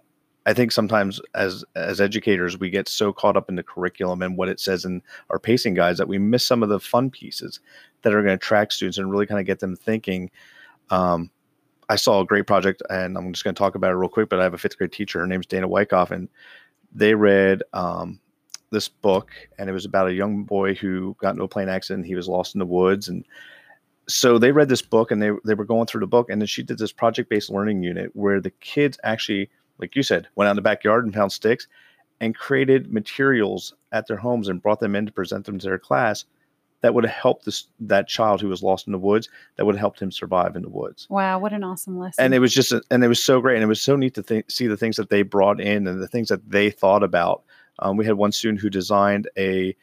I 0.49 0.55
think 0.55 0.73
sometimes 0.73 1.21
as 1.35 1.62
as 1.76 2.00
educators 2.00 2.59
we 2.59 2.71
get 2.71 2.88
so 2.88 3.12
caught 3.12 3.37
up 3.37 3.50
in 3.50 3.57
the 3.57 3.62
curriculum 3.62 4.23
and 4.23 4.35
what 4.35 4.49
it 4.49 4.59
says 4.59 4.87
in 4.87 5.02
our 5.28 5.38
pacing 5.38 5.75
guides 5.75 5.99
that 5.99 6.09
we 6.09 6.17
miss 6.17 6.47
some 6.47 6.62
of 6.62 6.71
the 6.71 6.81
fun 6.81 7.11
pieces 7.11 7.61
that 8.00 8.14
are 8.14 8.23
going 8.23 8.28
to 8.28 8.43
attract 8.43 8.73
students 8.73 8.97
and 8.97 9.11
really 9.11 9.26
kind 9.26 9.40
of 9.40 9.45
get 9.45 9.61
them 9.61 9.76
thinking. 9.76 10.31
Um, 10.88 11.31
I 11.90 11.97
saw 11.97 12.23
a 12.23 12.25
great 12.25 12.47
project, 12.47 12.83
and 12.88 13.19
I'm 13.19 13.31
just 13.31 13.45
going 13.45 13.55
to 13.55 13.59
talk 13.59 13.75
about 13.75 13.90
it 13.90 13.97
real 13.97 14.09
quick. 14.09 14.31
But 14.31 14.40
I 14.40 14.45
have 14.45 14.55
a 14.55 14.59
fifth 14.59 14.78
grade 14.78 14.90
teacher. 14.90 15.19
Her 15.19 15.26
name's 15.26 15.45
Dana 15.45 15.69
Wyckoff, 15.69 16.12
and 16.12 16.31
they 16.95 17.14
read 17.14 17.62
um, 17.75 18.19
this 18.71 18.88
book, 18.88 19.31
and 19.59 19.69
it 19.69 19.75
was 19.75 19.85
about 19.85 20.09
a 20.09 20.14
young 20.14 20.45
boy 20.45 20.75
who 20.75 21.14
got 21.21 21.33
into 21.33 21.45
a 21.45 21.49
plane 21.49 21.69
accident. 21.69 22.07
He 22.07 22.14
was 22.14 22.26
lost 22.26 22.55
in 22.55 22.59
the 22.59 22.64
woods, 22.64 23.09
and 23.09 23.23
so 24.09 24.38
they 24.38 24.52
read 24.52 24.71
this 24.71 24.81
book, 24.81 25.11
and 25.11 25.21
they 25.21 25.31
they 25.45 25.52
were 25.52 25.67
going 25.67 25.88
through 25.88 26.00
the 26.00 26.07
book, 26.07 26.31
and 26.31 26.40
then 26.40 26.47
she 26.47 26.62
did 26.62 26.78
this 26.78 26.93
project 26.93 27.28
based 27.28 27.50
learning 27.50 27.83
unit 27.83 28.12
where 28.14 28.40
the 28.40 28.52
kids 28.62 28.99
actually 29.05 29.50
like 29.78 29.97
you 29.97 30.02
said, 30.02 30.28
went 30.35 30.49
out 30.49 30.52
in 30.52 30.56
the 30.56 30.62
backyard 30.62 31.04
and 31.04 31.14
found 31.14 31.32
sticks 31.32 31.66
and 32.20 32.35
created 32.35 32.92
materials 32.92 33.75
at 33.92 34.06
their 34.06 34.16
homes 34.16 34.49
and 34.49 34.62
brought 34.62 34.80
them 34.80 34.97
in 34.97 35.06
to 35.06 35.12
present 35.12 35.44
them 35.47 35.58
to 35.58 35.66
their 35.66 35.78
class 35.78 36.25
that 36.80 36.94
would 36.94 37.04
have 37.04 37.14
helped 37.14 37.44
this 37.44 37.66
that 37.80 38.08
child 38.08 38.40
who 38.40 38.49
was 38.49 38.62
lost 38.62 38.87
in 38.87 38.92
the 38.92 38.99
woods 38.99 39.28
that 39.56 39.64
would 39.64 39.75
have 39.75 39.80
helped 39.80 40.00
him 40.00 40.12
survive 40.12 40.54
in 40.56 40.62
the 40.62 40.68
woods. 40.68 41.06
Wow 41.11 41.38
what 41.38 41.52
an 41.52 41.64
awesome 41.64 41.99
lesson. 41.99 42.25
And 42.25 42.35
it 42.35 42.38
was 42.38 42.54
just 42.54 42.73
and 42.90 43.04
it 43.04 43.08
was 43.08 43.23
so 43.23 43.40
great 43.40 43.54
and 43.54 43.64
it 43.64 43.68
was 43.68 43.80
so 43.80 43.97
neat 43.97 44.14
to 44.14 44.23
think, 44.23 44.50
see 44.50 44.66
the 44.66 44.76
things 44.76 44.97
that 44.97 45.11
they 45.11 45.23
brought 45.23 45.61
in 45.61 45.87
and 45.87 46.00
the 46.00 46.08
things 46.08 46.28
that 46.28 46.49
they 46.49 46.70
thought 46.70 47.02
about. 47.02 47.42
Um, 47.80 47.97
we 47.97 48.04
had 48.04 48.14
one 48.14 48.32
student 48.32 48.61
who 48.61 48.70
designed 48.70 49.28
a 49.37 49.76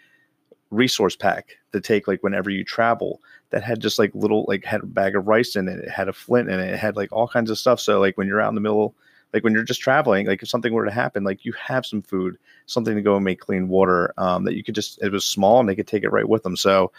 resource 0.71 1.15
pack 1.15 1.57
to 1.71 1.79
take 1.79 2.07
like 2.07 2.23
whenever 2.23 2.49
you 2.49 2.63
travel 2.63 3.21
that 3.51 3.63
had 3.63 3.79
just 3.79 3.99
like 3.99 4.11
little 4.13 4.45
like 4.47 4.65
had 4.65 4.81
a 4.81 4.85
bag 4.85 5.15
of 5.15 5.27
rice 5.27 5.55
in 5.55 5.67
it 5.67 5.79
it 5.79 5.89
had 5.89 6.09
a 6.09 6.13
flint 6.13 6.49
in 6.49 6.59
it 6.59 6.73
it 6.73 6.79
had 6.79 6.95
like 6.95 7.11
all 7.11 7.27
kinds 7.27 7.49
of 7.49 7.57
stuff. 7.57 7.79
So 7.79 7.99
like 7.99 8.17
when 8.17 8.27
you're 8.27 8.41
out 8.41 8.49
in 8.49 8.55
the 8.55 8.61
middle 8.61 8.95
like 9.35 9.43
when 9.43 9.51
you're 9.53 9.63
just 9.63 9.81
traveling, 9.81 10.27
like 10.27 10.41
if 10.41 10.47
something 10.47 10.71
were 10.71 10.85
to 10.85 10.91
happen, 10.91 11.25
like 11.25 11.43
you 11.43 11.51
have 11.61 11.85
some 11.85 12.01
food, 12.01 12.37
something 12.67 12.95
to 12.95 13.01
go 13.01 13.17
and 13.17 13.25
make 13.25 13.41
clean 13.41 13.67
water 13.67 14.13
um, 14.17 14.45
that 14.45 14.55
you 14.55 14.63
could 14.63 14.73
just, 14.73 14.97
it 15.03 15.11
was 15.11 15.25
small 15.25 15.59
and 15.59 15.67
they 15.67 15.75
could 15.75 15.87
take 15.87 16.03
it 16.03 16.09
right 16.13 16.27
with 16.27 16.41
them. 16.43 16.55
So 16.55 16.93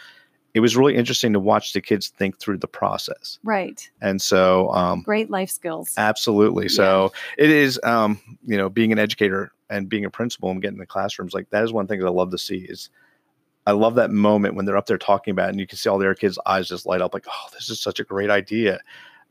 it 0.53 0.61
was 0.61 0.77
really 0.77 0.97
interesting 0.97 1.33
to 1.33 1.41
watch 1.41 1.73
the 1.73 1.81
kids 1.81 2.09
think 2.09 2.39
through 2.39 2.59
the 2.59 2.69
process. 2.69 3.39
Right. 3.43 3.91
And 4.03 4.21
so, 4.21 4.71
um, 4.73 5.01
Great 5.01 5.31
life 5.31 5.49
skills. 5.49 5.95
absolutely. 5.97 6.69
So 6.69 7.11
it 7.39 7.49
is, 7.49 7.81
um, 7.85 8.21
you 8.45 8.59
know, 8.59 8.69
being 8.69 8.93
an 8.93 8.99
educator 8.99 9.53
and 9.71 9.89
being 9.89 10.05
a 10.05 10.11
principal 10.11 10.51
and 10.51 10.61
getting 10.61 10.75
in 10.77 10.81
the 10.81 10.87
classrooms, 10.87 11.33
like 11.33 11.49
that 11.51 11.65
is 11.65 11.73
one 11.73 11.87
thing 11.87 12.01
that 12.01 12.07
I 12.07 12.11
love 12.11 12.33
to 12.33 12.39
see 12.39 12.59
is 12.59 12.91
I 13.67 13.73
love 13.73 13.95
that 13.95 14.11
moment 14.11 14.57
when 14.57 14.67
they're 14.67 14.77
up 14.77 14.87
there 14.87 14.99
talking 14.99 15.33
about 15.33 15.47
it 15.47 15.53
and 15.53 15.61
you 15.61 15.67
can 15.67 15.79
see 15.79 15.89
all 15.89 15.99
their 15.99 16.15
kids' 16.15 16.39
eyes 16.45 16.69
just 16.69 16.85
light 16.85 17.01
up 17.01 17.15
like, 17.15 17.25
oh, 17.29 17.49
this 17.55 17.71
is 17.71 17.81
such 17.81 17.99
a 17.99 18.05
great 18.05 18.29
idea. 18.29 18.81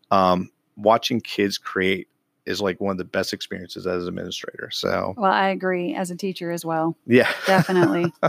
Um, 0.09 0.49
watching 0.75 1.21
kids 1.21 1.59
create 1.59 2.07
is 2.45 2.61
like 2.61 2.79
one 2.79 2.91
of 2.91 2.97
the 2.97 3.03
best 3.05 3.33
experiences 3.33 3.87
as 3.87 4.03
an 4.03 4.09
administrator. 4.09 4.69
So 4.71 5.13
Well, 5.17 5.31
I 5.31 5.49
agree 5.49 5.95
as 5.95 6.11
a 6.11 6.15
teacher 6.15 6.51
as 6.51 6.63
well. 6.65 6.95
yeah. 7.05 7.31
Definitely. 7.47 8.13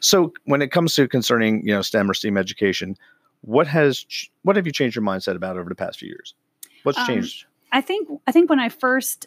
So 0.00 0.32
when 0.44 0.60
it 0.62 0.70
comes 0.70 0.94
to 0.94 1.08
concerning, 1.08 1.66
you 1.66 1.72
know, 1.74 1.82
STEM 1.82 2.10
or 2.10 2.14
STEAM 2.14 2.36
education, 2.36 2.96
what 3.40 3.66
has 3.66 4.04
what 4.42 4.56
have 4.56 4.66
you 4.66 4.72
changed 4.72 4.94
your 4.96 5.04
mindset 5.04 5.36
about 5.36 5.56
over 5.56 5.68
the 5.68 5.74
past 5.74 5.98
few 5.98 6.08
years? 6.08 6.34
What's 6.82 6.98
Um, 6.98 7.06
changed? 7.06 7.46
I 7.72 7.80
think 7.80 8.08
I 8.26 8.32
think 8.32 8.50
when 8.50 8.60
I 8.60 8.68
first 8.68 9.26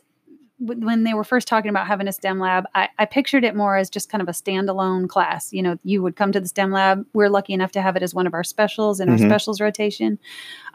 when 0.60 1.04
they 1.06 1.14
were 1.14 1.24
first 1.24 1.48
talking 1.48 1.70
about 1.70 1.88
having 1.88 2.08
a 2.08 2.12
STEM 2.12 2.38
lab, 2.40 2.66
I, 2.76 2.90
I 3.00 3.06
pictured 3.06 3.46
it 3.46 3.56
more 3.56 3.78
as 3.78 3.90
just 3.90 4.10
kind 4.10 4.22
of 4.22 4.28
a 4.28 4.34
standalone 4.34 5.08
class. 5.08 5.54
You 5.54 5.64
know, 5.64 5.78
you 5.84 6.04
would 6.04 6.18
come 6.18 6.34
to 6.34 6.40
the 6.40 6.48
STEM 6.48 6.72
lab. 6.72 7.06
We're 7.14 7.30
lucky 7.30 7.54
enough 7.54 7.72
to 7.74 7.82
have 7.82 7.96
it 7.96 8.04
as 8.04 8.14
one 8.14 8.28
of 8.28 8.34
our 8.34 8.44
specials 8.44 9.00
in 9.00 9.08
Mhm. 9.08 9.14
our 9.14 9.18
specials 9.18 9.62
rotation. 9.62 10.20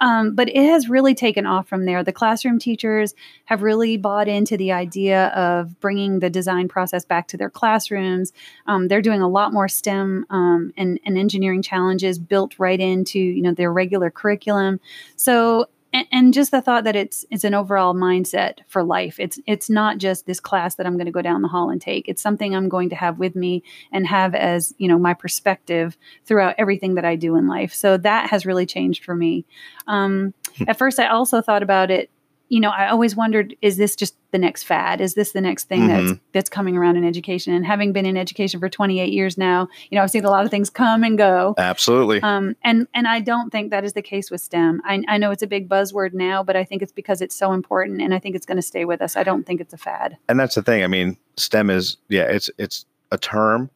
Um, 0.00 0.34
but 0.34 0.48
it 0.48 0.56
has 0.70 0.88
really 0.88 1.14
taken 1.14 1.44
off 1.44 1.68
from 1.68 1.84
there. 1.84 2.02
The 2.02 2.12
classroom 2.12 2.58
teachers 2.58 3.14
have 3.44 3.62
really 3.62 3.96
bought 3.96 4.26
into 4.26 4.56
the 4.56 4.72
idea 4.72 5.26
of 5.28 5.78
bringing 5.80 6.20
the 6.20 6.30
design 6.30 6.66
process 6.66 7.04
back 7.04 7.28
to 7.28 7.36
their 7.36 7.50
classrooms. 7.50 8.32
Um, 8.66 8.88
they're 8.88 9.02
doing 9.02 9.20
a 9.20 9.28
lot 9.28 9.52
more 9.52 9.68
STEM 9.68 10.24
um, 10.30 10.72
and, 10.76 10.98
and 11.04 11.18
engineering 11.18 11.62
challenges 11.62 12.18
built 12.18 12.58
right 12.58 12.80
into 12.80 13.18
you 13.18 13.42
know 13.42 13.52
their 13.52 13.72
regular 13.72 14.10
curriculum. 14.10 14.80
So 15.16 15.66
and, 15.94 16.08
and 16.10 16.34
just 16.34 16.50
the 16.50 16.60
thought 16.60 16.84
that 16.84 16.96
it's 16.96 17.24
it's 17.30 17.44
an 17.44 17.54
overall 17.54 17.94
mindset 17.94 18.58
for 18.66 18.82
life. 18.82 19.20
It's 19.20 19.38
it's 19.46 19.70
not 19.70 19.98
just 19.98 20.26
this 20.26 20.40
class 20.40 20.74
that 20.74 20.86
I'm 20.86 20.94
going 20.94 21.06
to 21.06 21.12
go 21.12 21.22
down 21.22 21.40
the 21.40 21.48
hall 21.48 21.70
and 21.70 21.80
take. 21.80 22.08
It's 22.08 22.20
something 22.20 22.54
I'm 22.54 22.68
going 22.68 22.90
to 22.90 22.96
have 22.96 23.20
with 23.20 23.36
me 23.36 23.62
and 23.92 24.06
have 24.06 24.34
as 24.34 24.74
you 24.76 24.88
know 24.88 24.98
my 24.98 25.14
perspective 25.14 25.96
throughout 26.26 26.56
everything 26.58 26.96
that 26.96 27.04
I 27.04 27.14
do 27.14 27.36
in 27.36 27.46
life. 27.46 27.72
So 27.72 27.96
that 27.98 28.28
has 28.30 28.44
really 28.44 28.66
changed 28.66 29.04
for 29.04 29.14
me. 29.14 29.46
Um, 29.86 30.34
at 30.66 30.76
first, 30.76 30.98
I 30.98 31.06
also 31.06 31.40
thought 31.40 31.62
about 31.62 31.92
it. 31.92 32.10
You 32.48 32.60
know, 32.60 32.70
I 32.70 32.88
always 32.88 33.14
wondered: 33.14 33.54
Is 33.62 33.76
this 33.76 33.94
just 33.94 34.16
the 34.34 34.38
next 34.38 34.64
fad? 34.64 35.00
Is 35.00 35.14
this 35.14 35.30
the 35.30 35.40
next 35.40 35.68
thing 35.68 35.86
that's 35.86 36.20
that's 36.32 36.50
coming 36.50 36.76
around 36.76 36.96
in 36.96 37.04
education? 37.04 37.54
And 37.54 37.64
having 37.64 37.92
been 37.92 38.04
in 38.04 38.16
education 38.16 38.58
for 38.58 38.68
28 38.68 39.12
years 39.12 39.38
now, 39.38 39.68
you 39.90 39.96
know, 39.96 40.02
I've 40.02 40.10
seen 40.10 40.24
a 40.24 40.30
lot 40.30 40.44
of 40.44 40.50
things 40.50 40.68
come 40.70 41.04
and 41.04 41.16
go. 41.16 41.54
Absolutely. 41.56 42.20
Um, 42.20 42.56
and 42.64 42.88
and 42.94 43.06
I 43.06 43.20
don't 43.20 43.50
think 43.50 43.70
that 43.70 43.84
is 43.84 43.92
the 43.92 44.02
case 44.02 44.32
with 44.32 44.40
STEM. 44.40 44.82
I, 44.84 45.04
I 45.06 45.18
know 45.18 45.30
it's 45.30 45.44
a 45.44 45.46
big 45.46 45.68
buzzword 45.68 46.14
now, 46.14 46.42
but 46.42 46.56
I 46.56 46.64
think 46.64 46.82
it's 46.82 46.90
because 46.90 47.20
it's 47.20 47.36
so 47.36 47.52
important, 47.52 48.02
and 48.02 48.12
I 48.12 48.18
think 48.18 48.34
it's 48.34 48.44
going 48.44 48.56
to 48.56 48.62
stay 48.62 48.84
with 48.84 49.00
us. 49.00 49.16
I 49.16 49.22
don't 49.22 49.46
think 49.46 49.60
it's 49.60 49.72
a 49.72 49.78
fad. 49.78 50.18
and 50.28 50.38
that's 50.40 50.56
the 50.56 50.62
thing. 50.62 50.82
I 50.82 50.88
mean, 50.88 51.16
STEM 51.36 51.70
is 51.70 51.96
yeah, 52.08 52.24
it's 52.24 52.50
it's 52.58 52.86
a 53.12 53.18
term, 53.18 53.70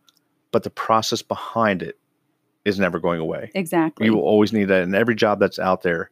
but 0.50 0.64
the 0.64 0.70
process 0.70 1.22
behind 1.22 1.82
it 1.82 1.96
is 2.64 2.80
never 2.80 2.98
going 2.98 3.20
away. 3.20 3.52
Exactly. 3.54 4.06
You 4.06 4.14
will 4.14 4.22
always 4.22 4.52
need 4.52 4.64
that 4.64 4.82
in 4.82 4.94
every 4.96 5.14
job 5.14 5.38
that's 5.38 5.60
out 5.60 5.82
there. 5.82 6.10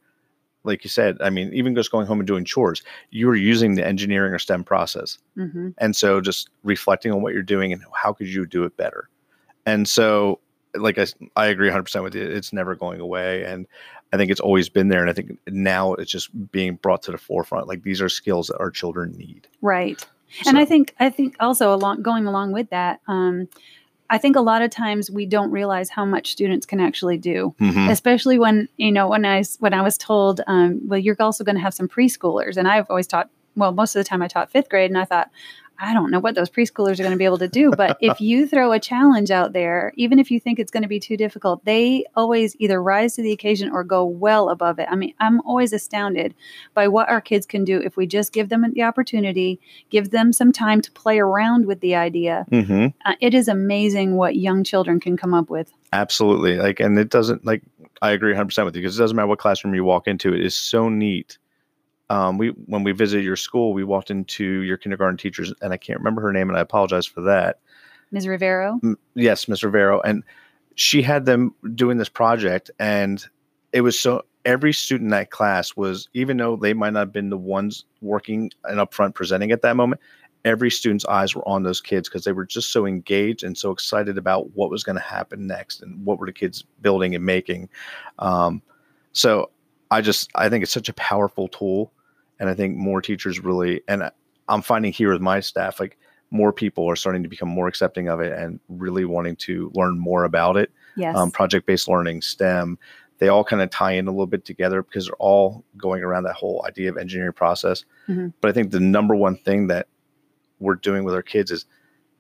Like 0.67 0.85
you 0.85 0.91
said, 0.91 1.17
I 1.21 1.31
mean, 1.31 1.53
even 1.55 1.75
just 1.75 1.91
going 1.91 2.07
home 2.07 2.21
and 2.21 2.27
doing 2.27 2.45
chores, 2.45 2.83
you 3.11 3.29
are 3.31 3.37
using 3.37 3.75
the 3.75 3.87
engineering 3.87 4.35
or 4.35 4.39
STEM 4.39 4.65
process. 4.65 5.19
hmm 5.35 5.71
And 5.79 5.97
so 5.97 6.21
just 6.21 6.51
reflecting 6.65 7.13
on 7.13 7.23
what 7.23 7.33
you're 7.33 7.43
doing 7.43 7.73
and 7.73 7.83
how 7.95 8.13
could 8.13 8.29
you 8.29 8.47
do 8.47 8.65
it 8.65 8.77
better. 8.77 9.09
And 9.65 9.89
so 9.89 10.41
like 10.75 10.99
I, 10.99 11.07
I 11.37 11.47
agree 11.47 11.71
100% 11.71 12.03
with 12.03 12.15
you. 12.15 12.23
It's 12.23 12.53
never 12.53 12.75
going 12.75 13.01
away. 13.01 13.45
And 13.45 13.67
I 14.13 14.17
think 14.17 14.31
it's 14.31 14.41
always 14.41 14.69
been 14.69 14.89
there. 14.89 15.01
And 15.01 15.11
I 15.11 15.13
think 15.13 15.39
now 15.47 15.95
it's 15.95 16.11
just 16.11 16.31
being 16.53 16.77
brought 16.77 17.03
to 17.03 17.13
the 17.13 17.19
forefront. 17.19 17.67
Like 17.67 17.83
these 17.83 18.01
are 18.01 18.09
skills 18.09 18.49
that 18.49 18.59
our 18.59 18.71
children 18.71 19.13
need. 19.17 19.49
Right. 19.63 20.05
And 20.47 20.59
I 20.59 20.65
think 20.65 20.95
I 20.99 21.11
think 21.11 21.37
also 21.41 21.73
along 21.73 22.03
going 22.03 22.27
along 22.27 22.53
with 22.53 22.71
that, 22.71 23.01
um, 23.07 23.49
I 24.09 24.19
think 24.19 24.37
a 24.37 24.41
lot 24.41 24.63
of 24.63 24.71
times 24.71 25.11
we 25.11 25.27
don't 25.27 25.51
realize 25.51 25.91
how 25.91 26.05
much 26.05 26.33
students 26.33 26.67
can 26.67 26.81
actually 26.81 27.19
do. 27.19 27.55
Mhm. 27.61 27.91
especially 27.91 28.39
when 28.39 28.69
you 28.77 28.93
know 28.93 29.09
when 29.09 29.25
I 29.25 29.43
when 29.61 29.75
I 29.75 29.83
was 29.83 29.97
told, 29.99 30.41
um, 30.47 30.81
well, 30.87 30.99
you're 30.99 31.17
also 31.21 31.45
going 31.45 31.57
to 31.57 31.63
have 31.63 31.75
some 31.75 31.89
preschoolers, 31.89 32.57
and 32.57 32.69
I've 32.69 32.87
always 32.91 33.07
taught. 33.07 33.29
Well, 33.57 33.73
most 33.73 33.97
of 33.97 34.01
the 34.01 34.05
time 34.09 34.21
I 34.21 34.29
taught 34.29 34.51
fifth 34.51 34.69
grade, 34.69 34.91
and 34.91 34.99
I 34.99 35.07
thought, 35.07 35.31
I 35.79 35.95
don't 35.95 36.11
know 36.11 36.21
what 36.21 36.35
those 36.35 36.51
preschoolers 36.51 36.99
are 36.99 37.03
going 37.03 37.11
to 37.11 37.17
be 37.17 37.25
able 37.25 37.39
to 37.39 37.49
do. 37.49 37.71
But 37.71 37.97
if 38.01 38.21
you 38.21 38.47
throw 38.47 38.73
a 38.73 38.81
challenge 38.81 39.31
out 39.31 39.53
there, 39.53 39.93
even 39.97 40.19
if 40.19 40.31
you 40.31 40.41
think 40.41 40.59
it's 40.59 40.71
going 40.71 40.83
to 40.83 40.89
be 40.89 41.01
too 41.01 41.17
difficult, 41.17 41.65
they 41.65 42.05
always 42.15 42.57
either 42.59 42.83
rise 42.83 43.15
to 43.17 43.23
the 43.23 43.33
occasion 43.33 43.71
or 43.71 43.85
go 43.85 44.05
well 44.05 44.49
above 44.49 44.79
it. 44.79 44.89
I 44.91 44.97
mean, 44.97 45.15
I'm 45.21 45.41
always 45.43 45.73
astounded 45.73 46.35
by 46.75 46.89
what 46.89 47.09
our 47.09 47.21
kids 47.21 47.47
can 47.47 47.65
do 47.65 47.81
if 47.81 47.97
we 47.97 48.07
just 48.07 48.33
give 48.33 48.49
them 48.49 48.65
the 48.73 48.83
opportunity, 48.83 49.61
give 49.91 50.11
them 50.11 50.33
some 50.33 50.53
time 50.53 50.81
to 50.83 50.91
play 50.93 51.19
around 51.19 51.67
with 51.67 51.81
the 51.81 51.95
idea. 51.95 52.47
Mhm. 52.51 52.95
Uh, 53.05 53.15
it 53.21 53.35
is 53.35 53.49
amazing 53.49 54.17
what 54.17 54.37
young 54.37 54.65
children 54.65 55.01
can 55.01 55.17
come 55.17 55.35
up 55.35 55.51
with. 55.51 55.73
Absolutely. 55.93 56.57
Like, 56.57 56.81
and 56.81 56.99
it 56.99 57.11
doesn't 57.11 57.45
like, 57.45 57.63
I 58.03 58.11
agree 58.11 58.35
100% 58.35 58.65
with 58.65 58.77
you 58.77 58.83
because 58.83 58.99
it 58.99 59.03
doesn't 59.03 59.17
matter 59.17 59.27
what 59.27 59.39
classroom 59.39 59.75
you 59.75 59.85
walk 59.85 60.07
into. 60.07 60.35
It 60.35 60.45
is 60.45 60.55
so 60.55 60.89
neat. 60.89 61.39
Um, 62.09 62.39
we, 62.39 62.49
when 62.67 62.85
we 62.85 62.93
visited 62.93 63.25
your 63.25 63.37
school, 63.37 63.73
we 63.73 63.85
walked 63.85 64.11
into 64.11 64.45
your 64.45 64.77
kindergarten 64.77 65.17
teachers 65.17 65.53
and 65.61 65.73
I 65.73 65.77
can't 65.77 65.99
remember 65.99 66.23
her 66.23 66.33
name 66.33 66.49
and 66.49 66.57
I 66.57 66.61
apologize 66.61 67.07
for 67.07 67.23
that. 67.23 67.59
Ms. 68.13 68.29
Rivero. 68.29 68.81
M- 68.83 68.99
yes, 69.15 69.49
Ms. 69.49 69.65
Rivero, 69.65 70.01
and 70.01 70.23
she 70.77 71.03
had 71.03 71.25
them 71.25 71.55
doing 71.75 71.99
this 71.99 72.09
project, 72.09 72.71
and 72.79 73.25
it 73.73 73.81
was 73.81 73.99
so 73.99 74.23
every 74.45 74.73
student 74.73 75.07
in 75.07 75.11
that 75.11 75.31
class 75.31 75.75
was, 75.75 76.09
even 76.15 76.37
though 76.37 76.57
they 76.57 76.73
might 76.73 76.93
not 76.93 77.01
have 77.01 77.13
been 77.13 77.31
the 77.31 77.37
ones 77.37 77.85
working 78.01 78.51
and 78.65 78.79
up 78.79 78.95
front 78.95 79.15
presenting 79.15 79.51
at 79.51 79.63
that 79.63 79.75
moment, 79.77 80.01
every 80.45 80.71
student's 80.71 81.05
eyes 81.07 81.35
were 81.35 81.47
on 81.49 81.65
those 81.65 81.81
kids 81.81 82.09
because 82.09 82.25
they 82.25 82.33
were 82.33 82.47
just 82.47 82.73
so 82.73 82.87
engaged 82.87 83.43
and 83.43 83.59
so 83.59 83.73
excited 83.73 84.17
about 84.17 84.55
what 84.55 84.71
was 84.71 84.85
going 84.85 84.95
to 84.95 85.03
happen 85.03 85.47
next 85.47 85.83
and 85.83 86.07
what 86.07 86.21
were 86.21 86.27
the 86.27 86.33
kids 86.33 86.65
building 86.81 87.17
and 87.17 87.27
making. 87.27 87.69
Um, 88.21 88.63
so 89.13 89.51
I 89.91 90.01
just 90.01 90.31
I 90.37 90.49
think 90.49 90.63
it's 90.63 90.73
such 90.73 90.89
a 90.89 90.95
powerful 90.95 91.49
tool, 91.49 91.93
and 92.39 92.49
I 92.49 92.55
think 92.55 92.77
more 92.77 93.01
teachers 93.01 93.41
really 93.41 93.83
and 93.89 94.11
I'm 94.49 94.63
finding 94.63 94.93
here 94.93 95.13
with 95.13 95.21
my 95.21 95.41
staff 95.41 95.81
like 95.81 95.99
more 96.31 96.53
people 96.53 96.89
are 96.89 96.97
starting 96.97 97.23
to 97.23 97.29
become 97.29 97.49
more 97.49 97.69
accepting 97.69 98.09
of 98.09 98.21
it 98.21 98.33
and 98.33 98.59
really 98.69 99.05
wanting 99.05 99.37
to 99.37 99.71
learn 99.75 99.99
more 99.99 100.25
about 100.25 100.57
it. 100.57 100.73
Yes. 100.97 101.17
Um, 101.17 101.31
project 101.31 101.67
based 101.67 101.89
learning, 101.89 102.23
STEM, 102.23 102.79
they 103.19 103.29
all 103.29 103.45
kind 103.45 103.63
of 103.63 103.71
tie 103.71 103.93
in 103.93 104.09
a 104.09 104.11
little 104.11 104.27
bit 104.27 104.45
together 104.45 104.83
because 104.83 105.07
they're 105.07 105.17
all 105.17 105.65
going 105.77 106.03
around 106.03 106.25
that 106.25 106.35
whole 106.35 106.65
idea 106.67 106.91
of 106.91 106.99
engineering 106.99 107.33
process. 107.33 107.85
Mhm. 108.09 108.33
But 108.41 108.51
I 108.51 108.53
think 108.53 108.71
the 108.71 108.81
number 108.81 109.15
one 109.15 109.37
thing 109.37 109.69
that 109.69 109.89
we're 110.59 110.75
doing 110.75 111.05
with 111.05 111.15
our 111.15 111.23
kids 111.23 111.51
is 111.51 111.67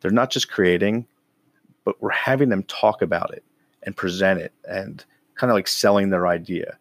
they're 0.00 0.10
not 0.10 0.30
just 0.30 0.50
creating, 0.50 1.06
but 1.84 2.00
we're 2.00 2.10
having 2.10 2.48
them 2.48 2.62
talk 2.64 3.02
about 3.02 3.32
it 3.34 3.44
and 3.82 3.96
present 3.96 4.40
it 4.40 4.52
and 4.68 5.04
kind 5.34 5.50
of 5.50 5.54
like 5.54 5.68
selling 5.68 6.10
their 6.10 6.26
idea. 6.26 6.78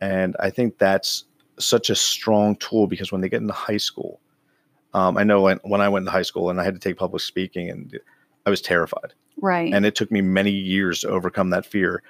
And 0.00 0.36
I 0.40 0.50
think 0.50 0.78
that's 0.78 1.24
such 1.58 1.90
a 1.90 1.94
strong 1.94 2.56
tool 2.56 2.86
because 2.86 3.12
when 3.12 3.20
they 3.20 3.28
get 3.28 3.40
into 3.40 3.52
high 3.52 3.76
school, 3.76 4.20
um, 4.94 5.16
I 5.16 5.24
know 5.24 5.42
when, 5.42 5.58
when 5.64 5.80
I 5.80 5.88
went 5.88 6.06
to 6.06 6.12
high 6.12 6.22
school 6.22 6.50
and 6.50 6.60
I 6.60 6.64
had 6.64 6.74
to 6.74 6.80
take 6.80 6.96
public 6.96 7.22
speaking 7.22 7.70
and 7.70 7.98
I 8.46 8.50
was 8.50 8.60
terrified. 8.60 9.14
right. 9.40 9.72
And 9.72 9.86
it 9.86 9.94
took 9.94 10.10
me 10.10 10.20
many 10.20 10.50
years 10.50 11.00
to 11.00 11.08
overcome 11.08 11.50
that 11.50 11.64
fear. 11.64 12.02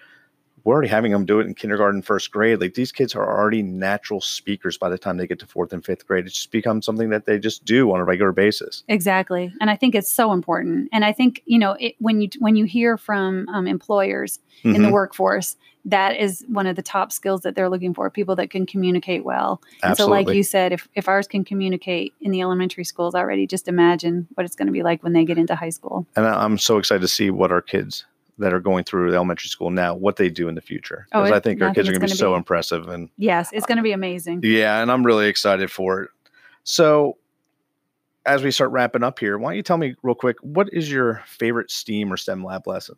We're 0.64 0.74
already 0.74 0.88
having 0.88 1.12
them 1.12 1.24
do 1.24 1.40
it 1.40 1.46
in 1.46 1.54
kindergarten, 1.54 2.02
first 2.02 2.30
grade. 2.30 2.60
Like 2.60 2.74
these 2.74 2.92
kids 2.92 3.14
are 3.14 3.26
already 3.26 3.62
natural 3.62 4.20
speakers 4.20 4.78
by 4.78 4.88
the 4.88 4.98
time 4.98 5.16
they 5.16 5.26
get 5.26 5.38
to 5.40 5.46
fourth 5.46 5.72
and 5.72 5.84
fifth 5.84 6.06
grade. 6.06 6.24
It's 6.26 6.34
just 6.34 6.52
become 6.52 6.82
something 6.82 7.10
that 7.10 7.26
they 7.26 7.38
just 7.38 7.64
do 7.64 7.92
on 7.92 8.00
a 8.00 8.04
regular 8.04 8.32
basis. 8.32 8.84
Exactly, 8.88 9.52
and 9.60 9.70
I 9.70 9.76
think 9.76 9.94
it's 9.94 10.12
so 10.12 10.32
important. 10.32 10.88
And 10.92 11.04
I 11.04 11.12
think 11.12 11.42
you 11.46 11.58
know 11.58 11.72
it, 11.80 11.94
when 11.98 12.20
you 12.20 12.28
when 12.38 12.56
you 12.56 12.64
hear 12.64 12.96
from 12.96 13.48
um, 13.48 13.66
employers 13.66 14.38
in 14.64 14.82
the 14.82 14.88
Mhm. 14.88 14.92
workforce, 14.92 15.56
that 15.84 16.16
is 16.16 16.44
one 16.46 16.68
of 16.68 16.76
the 16.76 16.82
top 16.82 17.10
skills 17.10 17.40
that 17.40 17.56
they're 17.56 17.68
looking 17.68 17.92
for: 17.94 18.08
people 18.10 18.36
that 18.36 18.50
can 18.50 18.66
communicate 18.66 19.24
well. 19.24 19.60
And 19.82 19.96
so, 19.96 20.06
like 20.06 20.28
you 20.28 20.42
said, 20.44 20.72
if 20.72 20.88
if 20.94 21.08
ours 21.08 21.26
can 21.26 21.44
communicate 21.44 22.14
in 22.20 22.30
the 22.30 22.40
elementary 22.40 22.84
schools 22.84 23.14
already, 23.14 23.46
just 23.46 23.66
imagine 23.66 24.28
what 24.34 24.44
it's 24.46 24.54
going 24.54 24.66
to 24.66 24.72
be 24.72 24.82
like 24.82 25.02
when 25.02 25.12
they 25.12 25.24
get 25.24 25.38
into 25.38 25.54
high 25.56 25.70
school. 25.70 26.06
and 26.14 26.26
I'm 26.26 26.58
so 26.58 26.78
excited 26.78 27.00
to 27.00 27.08
see 27.08 27.30
what 27.30 27.50
our 27.50 27.62
kids 27.62 28.04
that 28.38 28.52
are 28.54 28.60
going 28.60 28.84
through 28.84 29.14
elementary 29.14 29.48
school 29.48 29.70
now, 29.70 29.94
what 29.94 30.16
they 30.16 30.28
do 30.30 30.48
in 30.48 30.54
the 30.54 30.60
future. 30.60 31.06
Oh, 31.12 31.20
Because 31.22 31.30
it- 31.30 31.34
I 31.36 31.40
think 31.40 31.62
I 31.62 31.66
our 31.66 31.68
think 31.70 31.76
kids 31.76 31.88
are 31.88 31.92
going 31.92 32.08
to 32.08 32.14
be 32.14 32.18
so 32.18 32.34
impressive. 32.34 32.88
And 32.88 33.08
Yes, 33.18 33.50
it's 33.52 33.66
going 33.66 33.76
to 33.76 33.82
be 33.82 33.92
amazing. 33.92 34.40
yeah, 34.42 34.80
and 34.82 34.90
I'm 34.90 35.04
really 35.04 35.28
excited 35.28 35.70
for 35.70 36.02
it. 36.02 36.10
So, 36.64 37.18
as 38.24 38.42
we 38.42 38.50
start 38.52 38.70
wrapping 38.70 39.02
up 39.02 39.18
here, 39.18 39.36
why 39.36 39.50
don't 39.50 39.56
you 39.56 39.62
tell 39.62 39.78
me 39.78 39.94
real 40.02 40.14
quick, 40.14 40.36
what 40.42 40.72
is 40.72 40.90
your 40.90 41.22
favorite 41.26 41.70
STEAM 41.70 42.12
or 42.12 42.16
STEM 42.16 42.44
lab 42.44 42.66
lesson? 42.66 42.94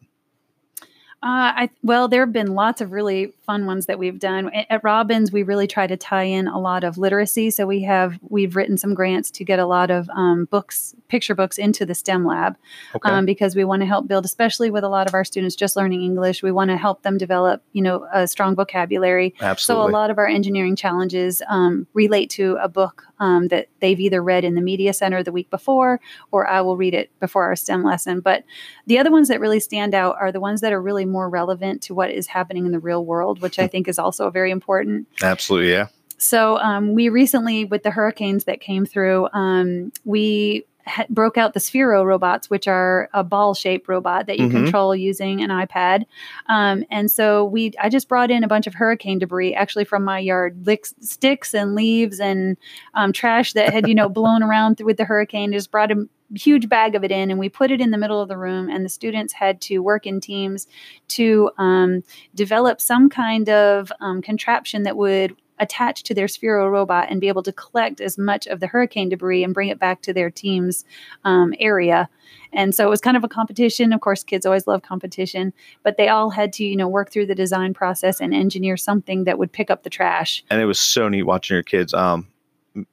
Uh, 1.24 1.56
I 1.56 1.70
well, 1.82 2.06
there 2.06 2.20
have 2.20 2.34
been 2.34 2.54
lots 2.54 2.82
of 2.82 2.92
really 2.92 3.32
fun 3.46 3.64
ones 3.64 3.86
that 3.86 3.98
we've 3.98 4.18
done 4.18 4.50
at, 4.68 4.84
Robbins. 4.84 5.32
We 5.32 5.42
really 5.42 5.66
try 5.66 5.86
to 5.86 5.96
tie 5.96 6.24
in 6.24 6.46
a 6.46 6.58
lot 6.58 6.84
of 6.84 6.98
literacy, 6.98 7.50
so 7.50 7.66
we 7.66 7.80
have 7.82 8.18
we've 8.28 8.54
written 8.54 8.76
some 8.76 8.92
grants 8.92 9.30
to 9.30 9.44
get 9.44 9.58
a 9.58 9.64
lot 9.64 9.90
of 9.90 10.10
um, 10.10 10.44
books, 10.44 10.94
picture 11.08 11.34
books, 11.34 11.56
into 11.56 11.86
the 11.86 11.94
STEM 11.94 12.26
lab 12.26 12.58
Okay. 12.94 13.08
um, 13.08 13.24
because 13.24 13.56
we 13.56 13.64
want 13.64 13.80
to 13.80 13.86
help 13.86 14.06
build, 14.06 14.26
especially 14.26 14.70
with 14.70 14.84
a 14.84 14.88
lot 14.90 15.06
of 15.06 15.14
our 15.14 15.24
students 15.24 15.56
just 15.56 15.76
learning 15.76 16.02
English. 16.02 16.42
We 16.42 16.52
want 16.52 16.70
to 16.70 16.76
help 16.76 17.02
them 17.02 17.16
develop, 17.16 17.62
you 17.72 17.80
know, 17.80 18.06
a 18.12 18.28
strong 18.28 18.54
vocabulary. 18.54 19.34
Absolutely. 19.40 19.82
So 19.82 19.88
a 19.88 19.92
lot 19.92 20.10
of 20.10 20.18
our 20.18 20.26
engineering 20.26 20.76
challenges 20.76 21.40
um, 21.48 21.86
relate 21.94 22.28
to 22.30 22.58
a 22.60 22.68
book 22.68 23.04
um, 23.18 23.48
that 23.48 23.68
they've 23.80 24.00
either 24.00 24.22
read 24.22 24.44
in 24.44 24.56
the 24.56 24.60
media 24.60 24.92
center 24.92 25.22
the 25.22 25.32
week 25.32 25.48
before, 25.48 26.00
or 26.32 26.46
I 26.46 26.60
will 26.60 26.76
read 26.76 26.92
it 26.92 27.10
before 27.18 27.44
our 27.44 27.56
STEM 27.56 27.82
lesson. 27.82 28.20
But 28.20 28.44
the 28.86 28.98
other 28.98 29.10
ones 29.10 29.28
that 29.28 29.40
really 29.40 29.60
stand 29.60 29.94
out 29.94 30.16
are 30.20 30.30
the 30.30 30.40
ones 30.40 30.60
that 30.60 30.72
are 30.72 30.82
really 30.82 31.06
more 31.14 31.28
relevant 31.30 31.80
to 31.84 31.94
what 31.94 32.10
is 32.10 32.26
happening 32.26 32.66
in 32.66 32.72
the 32.72 32.78
real 32.80 33.04
world, 33.04 33.40
which 33.40 33.58
I 33.58 33.66
think 33.66 33.88
is 33.88 33.98
also 33.98 34.28
very 34.30 34.50
important. 34.50 35.06
Absolutely. 35.22 35.70
Yeah. 35.70 35.86
So 36.18 36.58
um, 36.58 36.94
we 36.94 37.08
recently, 37.08 37.64
with 37.64 37.82
the 37.82 37.90
hurricanes 37.90 38.44
that 38.44 38.60
came 38.60 38.84
through, 38.86 39.28
um, 39.32 39.92
we 40.04 40.64
ha- 40.86 41.06
broke 41.10 41.36
out 41.36 41.54
the 41.54 41.60
Sphero 41.60 42.04
robots, 42.04 42.48
which 42.48 42.66
are 42.68 43.08
a 43.12 43.22
ball-shaped 43.24 43.88
robot 43.88 44.26
that 44.26 44.38
you 44.38 44.48
Mhm. 44.48 44.52
control 44.64 44.94
using 44.94 45.42
an 45.42 45.50
iPad. 45.50 46.04
Um, 46.48 46.84
and 46.90 47.10
so 47.10 47.44
we, 47.44 47.72
I 47.80 47.88
just 47.88 48.08
brought 48.08 48.30
in 48.30 48.44
a 48.44 48.48
bunch 48.48 48.66
of 48.66 48.74
hurricane 48.74 49.18
debris, 49.18 49.54
actually 49.54 49.84
from 49.84 50.04
my 50.04 50.18
yard, 50.18 50.66
licks, 50.66 50.94
sticks 51.00 51.52
and 51.54 51.74
leaves 51.74 52.20
and 52.20 52.56
um, 52.94 53.12
trash 53.12 53.52
that 53.54 53.72
had 53.72 53.88
you 53.88 53.94
know 53.94 54.08
blown 54.20 54.42
around 54.42 54.76
th- 54.78 54.84
with 54.86 54.96
the 54.98 55.04
hurricane. 55.04 55.52
Just 55.52 55.70
brought 55.70 55.90
a 55.90 56.06
huge 56.34 56.68
bag 56.68 56.94
of 56.94 57.04
it 57.04 57.10
in, 57.10 57.30
and 57.30 57.38
we 57.38 57.48
put 57.48 57.70
it 57.70 57.80
in 57.80 57.90
the 57.90 57.98
middle 57.98 58.20
of 58.20 58.28
the 58.28 58.36
room. 58.36 58.68
And 58.68 58.84
the 58.84 58.88
students 58.88 59.32
had 59.32 59.60
to 59.62 59.78
work 59.78 60.06
in 60.06 60.20
teams 60.20 60.66
to 61.08 61.50
um, 61.58 62.02
develop 62.34 62.80
some 62.80 63.08
kind 63.08 63.48
of 63.48 63.92
um, 64.00 64.22
contraption 64.22 64.82
that 64.84 64.96
would 64.96 65.36
attach 65.58 66.02
to 66.02 66.14
their 66.14 66.26
Sphero 66.26 66.70
robot 66.70 67.08
and 67.10 67.20
be 67.20 67.28
able 67.28 67.42
to 67.42 67.52
collect 67.52 68.00
as 68.00 68.18
much 68.18 68.46
of 68.46 68.60
the 68.60 68.66
hurricane 68.66 69.08
debris 69.08 69.44
and 69.44 69.54
bring 69.54 69.68
it 69.68 69.78
back 69.78 70.02
to 70.02 70.12
their 70.12 70.30
team's 70.30 70.84
um, 71.24 71.54
area. 71.60 72.08
And 72.52 72.74
so 72.74 72.86
it 72.86 72.90
was 72.90 73.00
kind 73.00 73.16
of 73.16 73.24
a 73.24 73.28
competition. 73.28 73.92
Of 73.92 74.00
course, 74.00 74.22
kids 74.24 74.46
always 74.46 74.66
love 74.66 74.82
competition, 74.82 75.52
but 75.82 75.96
they 75.96 76.08
all 76.08 76.30
had 76.30 76.52
to, 76.54 76.64
you 76.64 76.76
know, 76.76 76.88
work 76.88 77.10
through 77.10 77.26
the 77.26 77.34
design 77.34 77.74
process 77.74 78.20
and 78.20 78.34
engineer 78.34 78.76
something 78.76 79.24
that 79.24 79.38
would 79.38 79.52
pick 79.52 79.70
up 79.70 79.82
the 79.82 79.90
trash. 79.90 80.44
and 80.50 80.60
it 80.60 80.66
was 80.66 80.78
so 80.78 81.08
neat 81.08 81.22
watching 81.22 81.54
your 81.54 81.62
kids. 81.62 81.94
Um, 81.94 82.26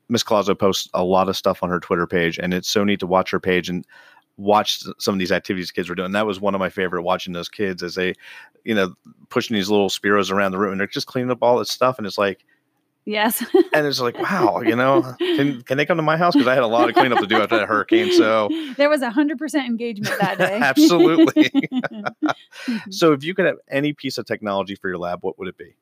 Miss 0.09 0.23
Colazzo 0.23 0.57
posts 0.57 0.89
a 0.93 1.03
lot 1.03 1.29
of 1.29 1.37
stuff 1.37 1.63
on 1.63 1.69
her 1.69 1.79
Twitter 1.79 2.07
page, 2.07 2.37
and 2.37 2.53
it's 2.53 2.69
so 2.69 2.83
neat 2.83 2.99
to 2.99 3.07
watch 3.07 3.31
her 3.31 3.39
page 3.39 3.69
and 3.69 3.85
watch 4.37 4.83
some 4.97 5.13
of 5.13 5.19
these 5.19 5.31
activities 5.31 5.71
kids 5.71 5.89
were 5.89 5.95
doing. 5.95 6.11
That 6.11 6.25
was 6.25 6.39
one 6.39 6.55
of 6.55 6.59
my 6.59 6.69
favorite 6.69 7.03
watching 7.03 7.33
those 7.33 7.49
kids 7.49 7.83
as 7.83 7.95
they, 7.95 8.15
you 8.63 8.73
know, 8.73 8.93
pushing 9.29 9.55
these 9.55 9.69
little 9.69 9.89
Spheros 9.89 10.31
around 10.31 10.51
the 10.51 10.57
room 10.57 10.71
and 10.71 10.79
they're 10.79 10.87
just 10.87 11.07
cleaning 11.07 11.31
up 11.31 11.41
all 11.41 11.57
this 11.59 11.69
stuff. 11.69 11.97
And 11.97 12.07
it's 12.07 12.17
like, 12.17 12.45
Yes. 13.05 13.43
and 13.73 13.87
it's 13.87 13.99
like, 13.99 14.17
wow, 14.19 14.61
you 14.61 14.75
know, 14.75 15.15
can, 15.17 15.63
can 15.63 15.77
they 15.77 15.85
come 15.85 15.97
to 15.97 16.03
my 16.03 16.17
house? 16.17 16.33
Because 16.33 16.47
I 16.47 16.53
had 16.53 16.63
a 16.63 16.67
lot 16.67 16.87
of 16.87 16.95
cleanup 16.95 17.19
to 17.19 17.27
do 17.27 17.41
after 17.41 17.57
that 17.57 17.67
hurricane. 17.67 18.11
So, 18.13 18.49
there 18.77 18.89
was 18.89 19.01
a 19.01 19.09
hundred 19.09 19.39
percent 19.39 19.67
engagement 19.67 20.19
that 20.19 20.37
day. 20.37 20.57
Absolutely. 20.61 21.51
So 22.89 23.11
if 23.13 23.23
you 23.23 23.33
could 23.33 23.45
have 23.45 23.57
any 23.69 23.93
piece 23.93 24.17
of 24.17 24.25
technology 24.25 24.75
for 24.75 24.87
your 24.87 24.97
lab, 24.97 25.23
what 25.23 25.39
would 25.39 25.47
it 25.47 25.57
be? 25.57 25.75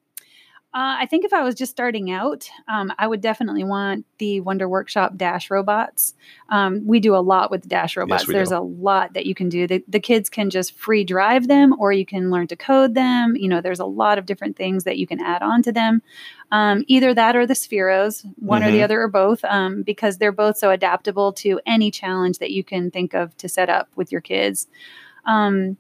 Uh, 0.72 0.98
I 1.00 1.08
think 1.08 1.26
if 1.26 1.34
I 1.34 1.42
was 1.42 1.56
just 1.56 1.72
starting 1.72 2.12
out, 2.12 2.48
um, 2.68 2.94
I 3.00 3.08
would 3.08 3.22
definitely 3.22 3.64
want 3.64 4.06
the 4.20 4.40
Wonder 4.42 4.70
Workshop 4.70 5.18
Dash 5.18 5.50
robots. 5.50 6.14
Um, 6.50 6.86
we 6.86 7.00
do 7.00 7.16
a 7.16 7.18
lot 7.18 7.50
with 7.50 7.68
Dash 7.68 7.98
robots. 7.98 8.28
we 8.28 8.34
There's 8.36 8.50
do. 8.50 8.58
a 8.58 8.62
lot 8.62 9.14
that 9.14 9.26
you 9.26 9.34
can 9.34 9.50
do. 9.50 9.66
The, 9.66 9.84
the 9.88 10.00
kids 10.00 10.30
can 10.30 10.52
just 10.52 10.78
free 10.78 11.04
drive 11.04 11.48
them, 11.48 11.74
or 11.80 11.92
you 11.92 12.06
can 12.06 12.30
learn 12.30 12.46
to 12.48 12.56
code 12.56 12.94
them. 12.94 13.36
You 13.36 13.48
know, 13.50 13.62
there's 13.62 13.80
a 13.80 13.86
lot 13.86 14.20
of 14.20 14.28
different 14.28 14.58
things 14.58 14.84
that 14.84 15.00
you 15.00 15.08
can 15.08 15.20
add 15.20 15.42
on 15.42 15.64
to 15.64 15.72
them. 15.72 16.04
Um, 16.52 16.84
either 16.88 17.16
that 17.16 17.36
or 17.36 17.48
the 17.48 17.56
Spheros, 17.56 18.24
one 18.36 18.64
or 18.64 18.70
the 18.70 18.78
Mhm. 18.80 18.84
other 18.84 19.02
or 19.02 19.08
both, 19.08 19.44
um, 19.46 19.82
because 19.82 20.20
they're 20.20 20.32
both 20.32 20.56
so 20.58 20.70
adaptable 20.70 21.34
to 21.34 21.60
any 21.66 21.90
challenge 21.90 22.38
that 22.38 22.52
you 22.52 22.64
can 22.64 22.92
think 22.92 23.16
of 23.16 23.36
to 23.38 23.50
set 23.50 23.70
up 23.70 23.90
with 23.96 24.12
your 24.12 24.22
kids. 24.22 24.68
Um, 25.26 25.78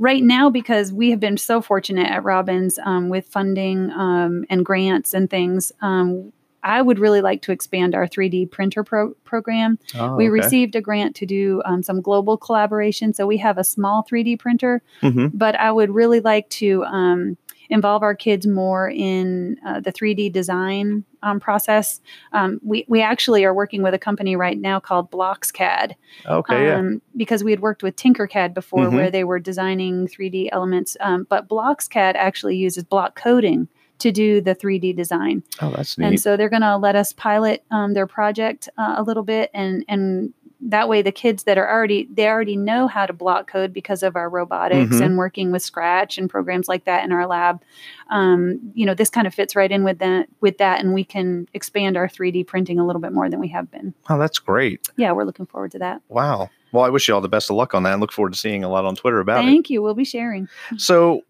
right 0.00 0.24
now 0.24 0.48
because 0.50 0.92
we 0.92 1.10
have 1.10 1.20
been 1.20 1.36
so 1.36 1.60
fortunate 1.60 2.08
at 2.08 2.24
Robbins 2.24 2.78
um, 2.84 3.10
with 3.10 3.28
funding 3.28 3.90
um, 3.92 4.44
and 4.50 4.64
grants 4.64 5.14
and 5.14 5.30
things. 5.30 5.70
Um, 5.82 6.32
I 6.62 6.82
would 6.82 6.98
really 6.98 7.20
like 7.20 7.42
to 7.42 7.52
expand 7.52 7.94
our 7.94 8.06
3D 8.06 8.50
printer 8.50 8.82
pro- 8.82 9.14
program. 9.24 9.78
Oh, 9.94 10.16
we 10.16 10.28
received 10.28 10.74
a 10.74 10.80
grant 10.80 11.16
to 11.16 11.26
do 11.26 11.62
um, 11.64 11.82
some 11.82 12.00
global 12.00 12.36
collaboration, 12.36 13.14
so 13.14 13.26
we 13.26 13.36
have 13.38 13.58
a 13.58 13.64
small 13.64 14.04
3D 14.10 14.38
printer. 14.38 14.82
hmm 15.00 15.28
But 15.32 15.54
I 15.56 15.70
would 15.70 15.90
really 15.94 16.20
like 16.20 16.48
to 16.50 16.84
um, 16.84 17.36
involve 17.70 18.02
our 18.02 18.14
kids 18.14 18.46
more 18.46 18.90
in 18.90 19.56
uh, 19.64 19.80
the 19.80 19.92
3D 19.92 20.30
design 20.32 21.04
um, 21.22 21.40
process. 21.40 22.00
Um, 22.32 22.60
we 22.62 22.84
we 22.88 23.00
actually 23.00 23.44
are 23.44 23.54
working 23.54 23.82
with 23.82 23.94
a 23.94 23.98
company 23.98 24.36
right 24.36 24.58
now 24.58 24.80
called 24.80 25.10
BlocksCAD 25.10 25.94
Okay. 26.26 26.66
Yeah. 26.66 26.76
um, 26.78 27.00
because 27.16 27.42
we 27.44 27.50
had 27.52 27.60
worked 27.60 27.82
with 27.82 27.96
Tinkercad 27.96 28.52
before, 28.54 28.86
Mhm. 28.86 28.92
where 28.94 29.10
they 29.10 29.24
were 29.24 29.38
designing 29.38 30.06
3D 30.08 30.48
elements. 30.52 30.96
Um, 31.00 31.26
but 31.30 31.48
BlocksCAD 31.48 32.14
actually 32.16 32.56
uses 32.56 32.84
block 32.84 33.14
coding 33.16 33.68
to 33.98 34.10
do 34.10 34.40
the 34.40 34.54
3D 34.54 34.94
design, 34.96 35.42
Oh, 35.60 35.70
that's 35.76 35.98
neat. 35.98 36.06
and 36.06 36.20
so 36.20 36.34
they're 36.34 36.48
going 36.48 36.62
to 36.62 36.78
let 36.78 36.96
us 36.96 37.12
pilot 37.12 37.62
um, 37.70 37.92
their 37.92 38.06
project 38.06 38.66
uh, 38.78 38.94
a 38.96 39.02
little 39.02 39.22
bit, 39.22 39.50
and 39.52 39.84
and 39.88 40.32
that 40.62 40.88
way 40.88 41.00
the 41.02 41.12
kids 41.12 41.44
that 41.44 41.56
are 41.56 41.68
already 41.70 42.06
they 42.12 42.28
already 42.28 42.56
know 42.56 42.86
how 42.86 43.06
to 43.06 43.12
block 43.12 43.46
code 43.50 43.72
because 43.72 44.02
of 44.02 44.14
our 44.16 44.28
robotics 44.28 44.96
Mhm. 44.96 45.04
and 45.04 45.16
working 45.18 45.50
with 45.52 45.62
Scratch 45.62 46.18
and 46.18 46.28
programs 46.28 46.68
like 46.68 46.84
that 46.84 47.02
in 47.04 47.12
our 47.12 47.26
lab. 47.26 47.62
Um, 48.10 48.60
you 48.74 48.84
know, 48.84 48.92
this 48.94 49.08
kind 49.10 49.26
of 49.26 49.32
fits 49.34 49.56
right 49.56 49.70
in 49.70 49.84
with 49.84 49.98
that 50.00 50.28
with 50.40 50.58
that, 50.58 50.80
and 50.80 50.92
we 50.92 51.04
can 51.04 51.48
expand 51.54 51.96
our 51.96 52.08
3D 52.08 52.44
printing 52.46 52.78
a 52.78 52.86
little 52.86 53.00
bit 53.00 53.12
more 53.12 53.30
than 53.30 53.40
we 53.40 53.48
have 53.48 53.70
been. 53.70 53.94
Oh, 54.10 54.18
that's 54.18 54.38
great. 54.38 54.86
Yeah, 54.96 55.12
we're 55.12 55.24
looking 55.24 55.46
forward 55.46 55.70
to 55.72 55.78
that. 55.78 56.02
Wow. 56.08 56.50
Well, 56.72 56.84
I 56.84 56.88
wish 56.90 57.08
you 57.08 57.14
all 57.14 57.20
the 57.20 57.28
best 57.28 57.50
of 57.50 57.56
luck 57.56 57.74
on 57.74 57.82
that 57.84 57.92
and 57.92 58.00
look 58.00 58.12
forward 58.12 58.32
to 58.34 58.38
seeing 58.38 58.62
a 58.62 58.68
lot 58.68 58.84
on 58.84 58.94
Twitter 58.96 59.18
about 59.20 59.44
it. 59.44 59.48
Thank 59.48 59.70
you. 59.70 59.82
We'll 59.82 59.94
be 59.94 60.04
sharing. 60.04 60.48
So, 60.76 61.22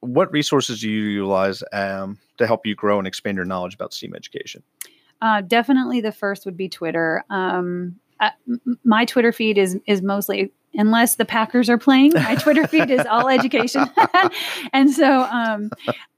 what 0.00 0.30
resources 0.32 0.80
do 0.80 0.88
you 0.90 1.02
utilize 1.02 1.62
um, 1.72 2.18
to 2.38 2.46
help 2.46 2.66
you 2.66 2.74
grow 2.74 2.98
and 2.98 3.06
expand 3.06 3.36
your 3.36 3.44
knowledge 3.46 3.74
about 3.74 3.92
STEAM 3.92 4.14
education? 4.14 4.62
Uh, 5.22 5.40
definitely, 5.40 6.00
the 6.00 6.12
first 6.12 6.44
would 6.44 6.56
be 6.56 6.68
Twitter. 6.68 7.24
Um, 7.30 7.96
uh, 8.20 8.30
my 8.84 9.04
Twitter 9.04 9.32
feed 9.32 9.58
is 9.58 9.78
is 9.86 10.02
mostly, 10.02 10.52
unless 10.74 11.16
the 11.16 11.24
Packers 11.24 11.68
are 11.70 11.78
playing, 11.78 12.12
my 12.14 12.34
Twitter 12.36 12.66
feed 12.66 12.90
is 12.90 13.04
all 13.06 13.28
education, 13.28 13.84
and 14.72 14.90
so 14.90 15.22
um, 15.22 15.70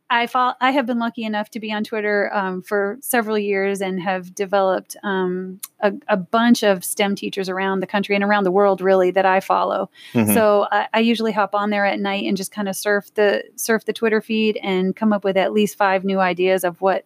I 0.09 0.29
fol- 0.29 0.55
I 0.61 0.71
have 0.71 0.87
been 0.87 1.01
lucky 1.01 1.25
enough 1.25 1.51
to 1.51 1.61
be 1.61 1.73
on 1.73 1.83
Twitter 1.83 2.31
um, 2.33 2.63
for 2.63 2.97
several 3.01 3.37
years 3.37 3.81
and 3.81 4.01
have 4.01 4.35
developed 4.37 4.97
um, 5.03 5.61
a, 5.81 5.93
a 6.07 6.17
bunch 6.17 6.63
of 6.63 6.85
STEM 6.85 7.17
teachers 7.17 7.49
around 7.49 7.81
the 7.81 7.89
country 7.89 8.15
and 8.15 8.23
around 8.23 8.45
the 8.45 8.53
world, 8.53 8.81
really, 8.81 9.11
that 9.11 9.27
I 9.27 9.41
follow. 9.41 9.91
Mhm. 10.13 10.33
So 10.33 10.69
I, 10.71 10.87
I 10.95 11.01
usually 11.01 11.33
hop 11.33 11.55
on 11.57 11.71
there 11.71 11.85
at 11.85 11.99
night 11.99 12.25
and 12.25 12.37
just 12.37 12.53
kind 12.53 12.69
of 12.69 12.77
surf 12.77 13.13
the 13.15 13.43
surf 13.57 13.85
the 13.85 13.93
Twitter 13.93 14.21
feed 14.21 14.59
and 14.63 14.95
come 14.95 15.13
up 15.13 15.25
with 15.25 15.37
at 15.37 15.53
least 15.53 15.77
five 15.77 16.05
new 16.05 16.21
ideas 16.21 16.63
of 16.63 16.81
what 16.81 17.05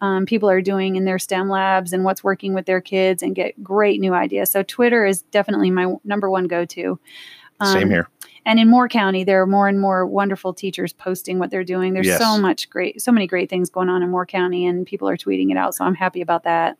um, 0.00 0.26
people 0.26 0.48
are 0.48 0.62
doing 0.62 0.96
in 0.96 1.04
their 1.04 1.18
STEM 1.18 1.48
labs 1.48 1.92
and 1.92 2.04
what's 2.04 2.24
working 2.24 2.54
with 2.54 2.66
their 2.66 2.80
kids 2.80 3.22
and 3.22 3.34
get 3.34 3.62
great 3.62 4.00
new 4.00 4.14
ideas. 4.14 4.50
So 4.50 4.62
Twitter 4.62 5.04
is 5.04 5.22
definitely 5.22 5.70
my 5.70 5.94
number 6.04 6.30
one 6.30 6.46
go 6.46 6.64
to. 6.64 6.98
Same 7.62 7.90
here. 7.90 8.08
And 8.46 8.58
in 8.58 8.70
Moore 8.70 8.88
County, 8.88 9.22
there 9.22 9.42
are 9.42 9.46
more 9.46 9.68
and 9.68 9.78
more 9.78 10.06
wonderful 10.06 10.54
teachers 10.54 10.94
posting 10.94 11.38
what 11.38 11.50
they're 11.50 11.64
doing. 11.64 11.92
There's 11.92 12.06
Yes. 12.06 12.18
so 12.18 12.38
much 12.38 12.70
great, 12.70 13.02
so 13.02 13.12
many 13.12 13.26
great 13.26 13.50
things 13.50 13.68
going 13.68 13.90
on 13.90 14.02
in 14.02 14.10
Moore 14.10 14.24
County, 14.24 14.66
and 14.66 14.86
people 14.86 15.08
are 15.08 15.16
tweeting 15.16 15.50
it 15.50 15.58
out. 15.58 15.74
So 15.74 15.84
I'm 15.84 15.94
happy 15.94 16.22
about 16.22 16.44
that. 16.44 16.78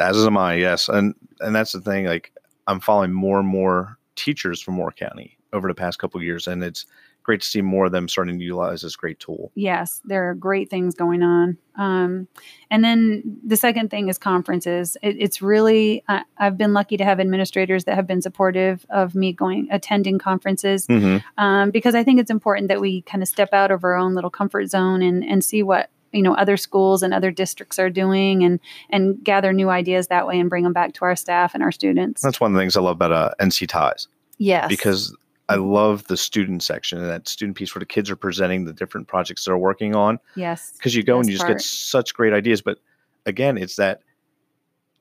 As 0.00 0.26
am 0.26 0.36
I. 0.36 0.54
Yes, 0.54 0.88
and 0.88 1.14
and 1.40 1.54
that's 1.54 1.72
the 1.72 1.80
thing. 1.80 2.06
Like, 2.06 2.32
I'm 2.66 2.80
following 2.80 3.12
more 3.12 3.38
and 3.38 3.48
more 3.48 3.96
teachers 4.16 4.60
from 4.60 4.74
Moore 4.74 4.90
County 4.92 5.38
over 5.52 5.68
the 5.68 5.74
past 5.74 6.00
couple 6.00 6.18
of 6.18 6.24
years, 6.24 6.48
and 6.48 6.62
it's 6.64 6.86
great 7.22 7.42
to 7.42 7.46
see 7.46 7.62
more 7.62 7.86
of 7.86 7.92
them 7.92 8.08
starting 8.08 8.38
to 8.38 8.44
utilize 8.44 8.82
this 8.82 8.96
great 8.96 9.18
tool. 9.20 9.52
Yes, 9.54 10.00
there 10.04 10.28
are 10.28 10.34
great 10.34 10.70
things 10.70 10.94
going 10.94 11.22
on. 11.22 11.58
Um, 11.76 12.28
and 12.70 12.84
then 12.84 13.38
the 13.44 13.56
second 13.56 13.90
thing 13.90 14.08
is 14.08 14.18
conferences. 14.18 14.96
It, 15.02 15.16
it's 15.18 15.40
really 15.40 16.04
I, 16.08 16.22
I've 16.38 16.58
been 16.58 16.72
lucky 16.72 16.96
to 16.96 17.04
have 17.04 17.20
administrators 17.20 17.84
that 17.84 17.94
have 17.94 18.06
been 18.06 18.22
supportive 18.22 18.84
of 18.90 19.14
me 19.14 19.32
going 19.32 19.68
attending 19.70 20.18
conferences 20.18 20.86
hmm 20.86 21.18
um, 21.38 21.70
because 21.70 21.94
I 21.94 22.04
think 22.04 22.20
it's 22.20 22.30
important 22.30 22.68
that 22.68 22.80
we 22.80 23.02
kind 23.02 23.22
of 23.22 23.28
step 23.28 23.52
out 23.52 23.70
of 23.70 23.84
our 23.84 23.96
own 23.96 24.14
little 24.14 24.30
comfort 24.30 24.66
zone 24.66 25.02
and 25.02 25.24
and 25.24 25.44
see 25.44 25.62
what 25.62 25.90
you 26.12 26.22
know 26.22 26.34
other 26.34 26.56
schools 26.56 27.02
and 27.02 27.14
other 27.14 27.30
districts 27.30 27.78
are 27.78 27.90
doing 27.90 28.42
and 28.44 28.60
and 28.90 29.22
gather 29.22 29.52
new 29.52 29.70
ideas 29.70 30.08
that 30.08 30.26
way 30.26 30.38
and 30.38 30.50
bring 30.50 30.64
them 30.64 30.72
back 30.72 30.92
to 30.94 31.04
our 31.04 31.16
staff 31.16 31.54
and 31.54 31.62
our 31.62 31.72
students. 31.72 32.22
That's 32.22 32.40
one 32.40 32.52
of 32.52 32.54
the 32.54 32.60
things 32.60 32.76
I 32.76 32.80
love 32.80 32.96
about 32.96 33.12
uh, 33.12 33.30
NCTIES 33.40 34.06
yes, 34.38 34.68
because 34.68 35.16
I 35.50 35.56
love 35.56 36.04
the 36.06 36.16
student 36.16 36.62
section 36.62 36.98
and 36.98 37.08
that 37.08 37.28
student 37.28 37.56
piece 37.56 37.74
where 37.74 37.80
the 37.80 37.86
kids 37.86 38.10
are 38.10 38.16
presenting 38.16 38.64
the 38.64 38.72
different 38.72 39.08
projects 39.08 39.44
they're 39.44 39.58
working 39.58 39.94
on. 39.94 40.18
yes, 40.36 40.72
Because 40.76 40.94
you 40.94 41.02
go 41.02 41.18
and 41.18 41.26
you 41.28 41.34
just 41.34 41.44
part. 41.44 41.58
get 41.58 41.62
such 41.62 42.14
great 42.14 42.32
ideas, 42.32 42.62
but 42.62 42.78
again, 43.26 43.58
it's 43.58 43.76
that 43.76 44.00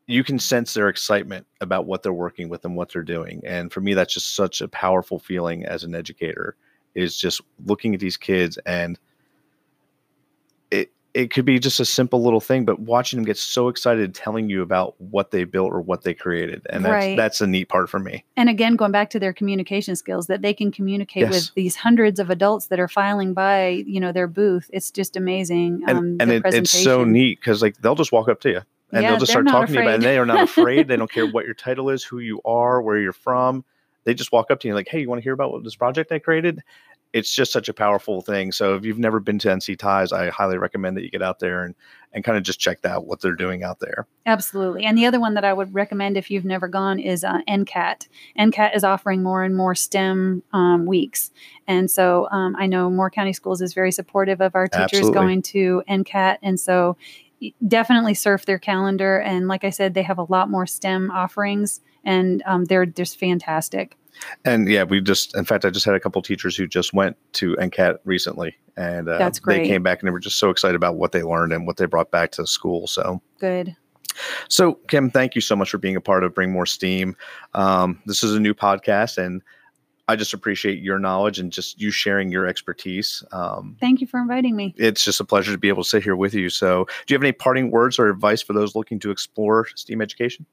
you 0.08 0.24
can 0.24 0.40
sense 0.40 0.74
their 0.74 0.90
excitement 0.90 1.46
about 1.62 1.86
what 1.86 2.02
they're 2.02 2.12
working 2.12 2.50
with 2.50 2.66
and 2.66 2.76
what 2.76 2.92
they're 2.92 3.04
doing. 3.04 3.42
And 3.46 3.72
for 3.72 3.80
me, 3.80 3.94
that's 3.94 4.14
just 4.14 4.36
such 4.36 4.60
a 4.60 4.68
powerful 4.68 5.20
feeling 5.20 5.66
as 5.66 5.84
an 5.84 5.94
educator 5.94 6.56
is 6.96 7.16
just 7.16 7.42
looking 7.66 7.94
at 7.94 8.00
these 8.00 8.18
kids 8.18 8.58
and 8.66 8.98
it 11.14 11.32
could 11.32 11.46
be 11.46 11.58
just 11.60 11.80
a 11.80 11.86
simple 11.86 12.22
little 12.24 12.40
thing, 12.40 12.66
but 12.66 12.80
watching 12.80 13.18
them 13.18 13.26
get 13.26 13.38
so 13.38 13.68
excited 13.68 14.14
telling 14.14 14.50
you 14.50 14.62
about 14.62 14.94
what 15.00 15.32
they 15.32 15.44
built 15.44 15.72
or 15.72 15.82
what 15.82 16.04
they 16.04 16.14
created. 16.14 16.66
And 16.70 16.86
that's 16.86 16.92
Right. 16.94 17.18
that's 17.18 17.42
a 17.42 17.48
neat 17.48 17.66
part 17.70 17.90
for 17.90 18.00
me. 18.00 18.24
And 18.38 18.48
again, 18.50 18.76
going 18.76 18.92
back 18.92 19.10
to 19.12 19.20
their 19.20 19.34
communication 19.34 19.96
skills, 19.96 20.28
that 20.28 20.42
they 20.42 20.54
can 20.54 20.72
communicate 20.72 21.22
Yes. 21.22 21.32
with 21.32 21.52
these 21.56 21.76
hundreds 21.76 22.20
of 22.20 22.30
adults 22.30 22.68
that 22.68 22.80
are 22.80 22.88
filing 22.88 23.34
by, 23.34 23.84
you 23.88 24.00
know, 24.00 24.12
their 24.12 24.28
booth. 24.28 24.70
It's 24.72 24.92
just 24.92 25.18
amazing. 25.18 25.84
And 25.88 25.98
um, 25.98 26.18
and 26.20 26.32
it, 26.32 26.44
it's 26.46 26.72
so 26.72 27.04
neat 27.04 27.40
because 27.40 27.62
like 27.62 27.78
they'll 27.78 27.96
just 27.96 28.12
walk 28.12 28.30
up 28.30 28.40
to 28.42 28.50
you 28.50 28.62
and 28.92 29.04
Yeah, 29.04 29.10
they'll 29.10 29.20
just 29.20 29.32
start 29.32 29.48
talking 29.48 29.68
to 29.68 29.74
you 29.74 29.80
about 29.82 29.92
it. 29.92 29.96
And 29.96 30.04
they 30.04 30.18
are 30.18 30.26
not 30.26 30.44
afraid. 30.50 30.88
they 30.88 30.96
don't 30.98 31.12
care 31.12 31.26
what 31.28 31.46
your 31.46 31.56
title 31.56 31.90
is, 31.90 32.04
who 32.04 32.20
you 32.20 32.42
are, 32.46 32.82
where 32.82 32.98
you're 33.00 33.14
from. 33.14 33.66
They 34.06 34.14
just 34.14 34.32
walk 34.32 34.50
up 34.50 34.60
to 34.62 34.68
you 34.68 34.74
like, 34.74 34.88
hey, 34.88 35.02
you 35.02 35.10
want 35.10 35.20
to 35.20 35.24
hear 35.24 35.34
about 35.34 35.52
what 35.52 35.64
this 35.64 35.76
project 35.76 36.12
I 36.12 36.20
created? 36.20 36.62
It's 37.12 37.34
just 37.34 37.52
such 37.52 37.70
a 37.70 37.74
powerful 37.74 38.22
thing. 38.22 38.52
So 38.52 38.76
if 38.76 38.86
you've 38.86 39.00
never 39.00 39.20
been 39.20 39.40
to 39.40 39.48
NCTIES, 39.48 40.12
I 40.12 40.30
highly 40.30 40.58
recommend 40.58 40.96
that 40.98 41.04
you 41.04 41.10
get 41.10 41.22
out 41.22 41.40
there 41.40 41.64
and 41.64 41.76
and 42.12 42.24
kind 42.24 42.38
of 42.38 42.44
just 42.44 42.60
check 42.60 42.84
out 42.86 43.06
what 43.06 43.22
they're 43.22 43.36
doing 43.36 43.64
out 43.64 43.80
there. 43.80 44.08
Absolutely. 44.26 44.84
And 44.84 44.98
the 44.98 45.06
other 45.06 45.20
one 45.20 45.36
that 45.36 45.46
I 45.46 45.54
would 45.54 45.74
recommend 45.74 46.18
if 46.18 46.32
you've 46.32 46.46
never 46.46 46.68
gone 46.68 47.00
is 47.00 47.24
uh, 47.24 47.42
NCCAT. 47.48 48.08
NCCAT 48.38 48.76
is 48.76 48.84
offering 48.84 49.22
more 49.22 49.44
and 49.44 49.56
more 49.56 49.76
STEM 49.76 50.42
um, 50.52 50.86
weeks. 50.86 51.32
And 51.68 51.90
so 51.90 52.28
um, 52.32 52.56
I 52.58 52.66
know 52.66 52.90
Moore 52.90 53.12
County 53.12 53.34
Schools 53.34 53.62
is 53.62 53.74
very 53.74 53.92
supportive 53.92 54.42
of 54.42 54.56
our 54.56 54.68
teachers 54.68 55.00
Absolutely. 55.02 55.14
going 55.14 55.42
to 55.44 55.84
NCCAT. 55.88 56.38
And 56.42 56.60
so 56.60 56.98
definitely 57.68 58.14
surf 58.16 58.46
their 58.46 58.60
calendar. 58.60 59.20
And 59.20 59.48
like 59.48 59.64
I 59.64 59.70
said, 59.70 59.94
they 59.94 60.04
have 60.04 60.18
a 60.18 60.26
lot 60.30 60.50
more 60.50 60.66
STEM 60.66 61.12
offerings 61.12 61.82
and 62.04 62.42
um, 62.46 62.66
they're 62.66 62.86
just 62.86 63.20
fantastic. 63.20 63.98
And 64.46 64.68
yeah, 64.68 64.84
we 64.84 65.02
just, 65.02 65.36
in 65.36 65.46
fact, 65.46 65.66
I 65.66 65.70
just 65.70 65.86
had 65.86 65.96
a 65.96 66.00
couple 66.00 66.22
teachers 66.22 66.56
who 66.56 66.68
just 66.68 66.94
went 66.94 67.18
to 67.34 67.56
NCCAT 67.56 68.00
recently, 68.06 68.56
and 68.78 69.10
uh, 69.10 69.18
That's 69.18 69.40
they 69.40 69.68
came 69.68 69.84
back 69.84 70.00
and 70.00 70.08
they 70.08 70.12
were 70.12 70.20
just 70.20 70.38
so 70.38 70.50
excited 70.50 70.76
about 70.76 70.98
what 70.98 71.12
they 71.12 71.24
learned 71.24 71.54
and 71.54 71.66
what 71.68 71.78
they 71.78 71.86
brought 71.86 72.12
back 72.12 72.32
to 72.32 72.48
school. 72.48 72.88
So, 72.88 73.22
Good. 73.40 73.76
so 74.48 74.74
Kim, 74.88 75.10
thank 75.10 75.36
you 75.36 75.42
so 75.42 75.56
much 75.56 75.70
for 75.70 75.78
being 75.78 75.96
a 75.96 76.02
part 76.02 76.24
of 76.24 76.34
Bring 76.34 76.52
More 76.52 76.66
Steam. 76.66 77.16
Um, 77.54 78.02
this 78.06 78.24
is 78.24 78.36
a 78.36 78.40
new 78.40 78.54
podcast, 78.54 79.18
and 79.18 79.42
I 80.10 80.16
just 80.16 80.34
appreciate 80.34 80.82
your 80.82 80.98
knowledge 80.98 81.38
and 81.38 81.52
just 81.52 81.80
you 81.80 81.92
sharing 81.92 82.32
your 82.32 82.48
expertise. 82.48 83.24
Um, 83.32 83.78
Thank 83.80 84.02
you 84.02 84.08
for 84.08 84.20
inviting 84.20 84.56
me. 84.56 84.74
it's 84.76 85.06
just 85.06 85.20
a 85.20 85.24
pleasure 85.24 85.52
to 85.52 85.58
be 85.60 85.70
able 85.70 85.84
to 85.84 85.90
sit 85.90 86.02
here 86.02 86.16
with 86.16 86.34
you. 86.34 86.50
So, 86.50 86.86
do 87.06 87.14
you 87.14 87.16
have 87.16 87.24
any 87.24 87.32
parting 87.32 87.70
words 87.70 88.00
or 88.00 88.10
advice 88.10 88.42
for 88.42 88.54
those 88.54 88.76
looking 88.76 89.00
to 89.02 89.12
explore 89.12 89.68
STEAM 89.76 90.02
education? 90.02 90.48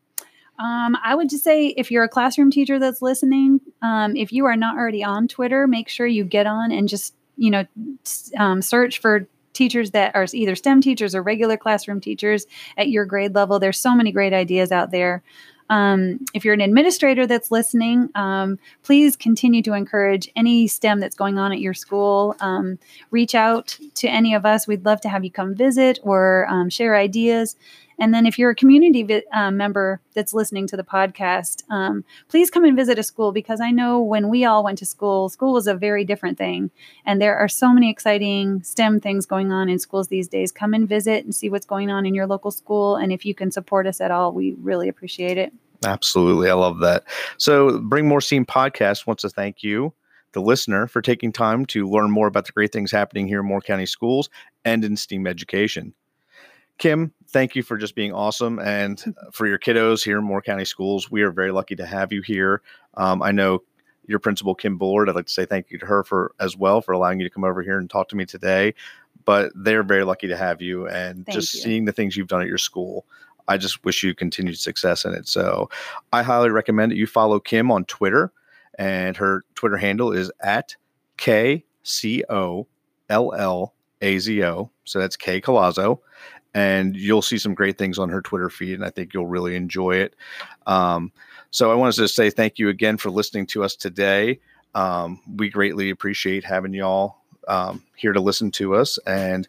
Um, 0.59 0.97
I 1.03 1.15
would 1.15 1.29
just 1.29 1.45
say 1.45 1.69
if 1.69 1.91
you're 1.91 2.05
a 2.05 2.09
classroom 2.09 2.51
teacher 2.51 2.79
that's 2.79 3.03
listening, 3.03 3.61
um, 3.83 4.17
if 4.17 4.33
you 4.33 4.47
are 4.47 4.57
not 4.57 4.77
already 4.77 5.05
on 5.05 5.29
Twitter, 5.29 5.67
make 5.67 5.89
sure 5.89 6.07
you 6.07 6.25
get 6.25 6.47
on 6.47 6.73
and 6.73 6.89
just, 6.89 7.15
you 7.37 7.51
know, 7.51 7.65
um, 8.39 8.63
search 8.63 9.01
for 9.01 9.29
teachers 9.53 9.91
that 9.93 10.15
are 10.15 10.27
either 10.33 10.55
STEM 10.55 10.81
teachers 10.81 11.15
or 11.15 11.23
regular 11.23 11.57
classroom 11.57 12.01
teachers 12.01 12.47
at 12.77 12.89
your 12.89 13.05
grade 13.05 13.35
level. 13.35 13.59
There's 13.59 13.79
so 13.79 13.95
many 13.95 14.13
great 14.13 14.33
ideas 14.33 14.71
out 14.71 14.91
there. 14.91 15.23
Um, 15.69 16.25
if 16.33 16.45
you're 16.45 16.55
an 16.55 16.61
administrator 16.61 17.27
that's 17.27 17.51
listening, 17.51 18.11
um, 18.15 18.59
please 18.83 19.17
continue 19.17 19.63
to 19.63 19.73
encourage 19.73 20.31
any 20.37 20.69
STEM 20.69 21.01
that's 21.01 21.17
going 21.17 21.39
on 21.39 21.53
at 21.53 21.59
your 21.59 21.75
school. 21.75 22.37
Um, 22.41 22.79
reach 23.11 23.35
out 23.35 23.77
to 23.97 24.09
any 24.09 24.35
of 24.35 24.47
us. 24.47 24.69
We'd 24.69 24.85
love 24.85 25.01
to 25.01 25.09
have 25.09 25.25
you 25.25 25.31
come 25.31 25.55
visit 25.55 25.99
or 26.03 26.47
um, 26.49 26.71
share 26.71 26.95
ideas. 26.95 27.57
And 27.99 28.13
then, 28.13 28.27
if 28.27 28.39
you're 28.39 28.51
a 28.51 28.55
community 28.55 29.03
vi- 29.03 29.23
uh, 29.33 29.51
member 29.51 30.01
that's 30.15 30.35
listening 30.35 30.67
to 30.69 30.77
the 30.77 30.85
podcast, 30.85 31.63
um, 31.71 32.05
please 32.29 32.51
come 32.51 32.65
and 32.65 32.77
visit 32.77 32.99
a 32.99 33.03
school 33.03 33.33
because 33.33 33.61
I 33.61 33.71
know 33.71 34.01
when 34.01 34.29
we 34.29 34.45
all 34.45 34.63
went 34.63 34.79
to 34.79 34.87
school, 34.87 35.29
school 35.29 35.53
was 35.53 35.67
a 35.67 35.75
very 35.75 36.05
different 36.05 36.39
thing. 36.39 36.71
And 37.05 37.21
there 37.21 37.37
are 37.37 37.49
so 37.49 37.73
many 37.73 37.91
exciting 37.91 38.63
STEM 38.63 39.01
things 39.01 39.27
going 39.27 39.53
on 39.53 39.69
in 39.69 39.79
schools 39.79 40.09
these 40.09 40.29
days. 40.29 40.53
Come 40.53 40.75
and 40.75 40.89
visit 40.89 41.25
and 41.25 41.35
see 41.35 41.49
what's 41.49 41.67
going 41.67 41.91
on 41.91 42.07
in 42.07 42.15
your 42.15 42.27
local 42.27 42.51
school. 42.51 42.97
And 42.97 43.13
if 43.13 43.25
you 43.25 43.35
can 43.35 43.51
support 43.51 43.87
us 43.87 44.01
at 44.01 44.11
all, 44.11 44.33
we 44.33 44.55
really 44.61 44.89
appreciate 44.89 45.39
it. 45.39 45.53
Absolutely. 45.85 46.51
I 46.51 46.55
love 46.55 46.79
that. 46.81 47.05
So, 47.39 47.79
Bring 47.81 48.09
More 48.09 48.21
Steam 48.21 48.47
podcast 48.47 49.07
wants 49.07 49.23
to 49.23 49.29
thank 49.29 49.63
you, 49.63 49.93
the 50.33 50.41
listener, 50.41 50.87
for 50.87 51.03
taking 51.03 51.33
time 51.33 51.67
to 51.67 51.89
learn 51.89 52.11
more 52.11 52.27
about 52.27 52.47
the 52.47 52.53
great 52.53 52.73
things 52.73 52.91
happening 52.91 53.27
here 53.27 53.41
in 53.41 53.47
Moore 53.47 53.61
County 53.61 53.87
Schools 53.87 54.29
and 54.65 54.85
in 54.85 54.97
STEAM 54.97 55.27
education. 55.27 55.95
Kim, 56.79 57.13
thank 57.29 57.55
you 57.55 57.63
for 57.63 57.77
just 57.77 57.95
being 57.95 58.13
awesome 58.13 58.59
and 58.59 59.15
for 59.33 59.47
your 59.47 59.59
kiddos 59.59 60.05
here 60.05 60.19
in 60.19 60.25
Moore 60.25 60.43
County 60.43 60.65
Schools. 60.65 61.11
We 61.11 61.23
are 61.23 61.31
very 61.31 61.53
lucky 61.53 61.77
to 61.77 61.87
have 61.87 62.13
you 62.13 62.23
here. 62.23 62.63
Um, 62.95 63.23
I 63.23 63.33
know 63.33 63.63
your 64.07 64.19
principal, 64.19 64.55
Kim 64.55 64.79
Bullard. 64.79 65.09
I'd 65.09 65.17
like 65.17 65.27
to 65.27 65.33
say 65.33 65.47
thank 65.47 65.71
you 65.71 65.79
to 65.79 65.87
her 65.87 66.05
for 66.05 66.33
as 66.41 66.57
well 66.57 66.81
for 66.81 66.93
allowing 66.93 67.21
you 67.21 67.27
to 67.27 67.33
come 67.33 67.45
over 67.45 67.63
here 67.63 67.79
and 67.79 67.91
talk 67.91 68.09
to 68.09 68.17
me 68.17 68.25
today. 68.25 68.75
But 69.25 69.51
they're 69.55 69.83
very 69.83 70.05
lucky 70.05 70.29
to 70.29 70.37
have 70.37 70.63
you 70.63 70.87
and 70.87 71.27
Thank 71.27 71.35
just 71.35 71.55
you. 71.55 71.61
seeing 71.61 71.85
the 71.85 71.93
things 71.93 72.17
you've 72.17 72.29
done 72.29 72.43
at 72.43 72.49
your 72.49 72.59
school. 72.59 73.05
I 73.49 73.57
just 73.57 73.85
wish 73.85 74.03
you 74.03 74.15
continued 74.15 74.59
success 74.59 75.05
in 75.05 75.15
it. 75.15 75.29
So 75.29 75.69
I 76.13 76.23
highly 76.23 76.51
recommend 76.51 76.93
that 76.93 76.97
you 76.97 77.07
follow 77.07 77.41
Kim 77.41 77.71
on 77.71 77.85
Twitter, 77.85 78.33
and 78.79 79.17
her 79.17 79.45
Twitter 79.55 79.77
handle 79.77 80.13
is 80.13 80.31
at 80.41 80.77
K 81.17 81.65
C 81.83 82.25
O 82.29 82.67
L 83.09 83.33
L 83.35 83.75
A 84.03 84.19
Z 84.19 84.45
O. 84.45 84.71
So 84.85 84.99
that's 84.99 85.17
K 85.17 85.41
Colazzo. 85.41 86.01
And 86.57 86.97
you'll 86.97 87.21
see 87.21 87.37
some 87.37 87.53
great 87.53 87.77
things 87.77 87.99
on 87.99 88.09
her 88.09 88.23
Twitter 88.23 88.49
feed, 88.49 88.73
and 88.77 88.85
I 88.85 88.89
think 88.89 89.13
you'll 89.13 89.27
really 89.27 89.57
enjoy 89.57 89.97
it. 89.97 90.15
Um, 90.67 91.13
so 91.51 91.71
I 91.71 91.75
wanted 91.75 91.97
to 91.97 92.09
say 92.09 92.31
thank 92.31 92.59
you 92.59 92.71
again 92.71 92.97
for 92.97 93.11
listening 93.11 93.47
to 93.49 93.63
us 93.63 93.77
today. 93.77 94.41
Um, 94.75 95.21
we 95.37 95.51
greatly 95.51 95.91
appreciate 95.91 96.45
having 96.45 96.73
y'all 96.73 97.19
um, 97.47 97.83
here 97.95 98.15
to 98.15 98.21
listen 98.21 98.51
to 98.53 98.75
us. 98.75 98.99
And 99.07 99.47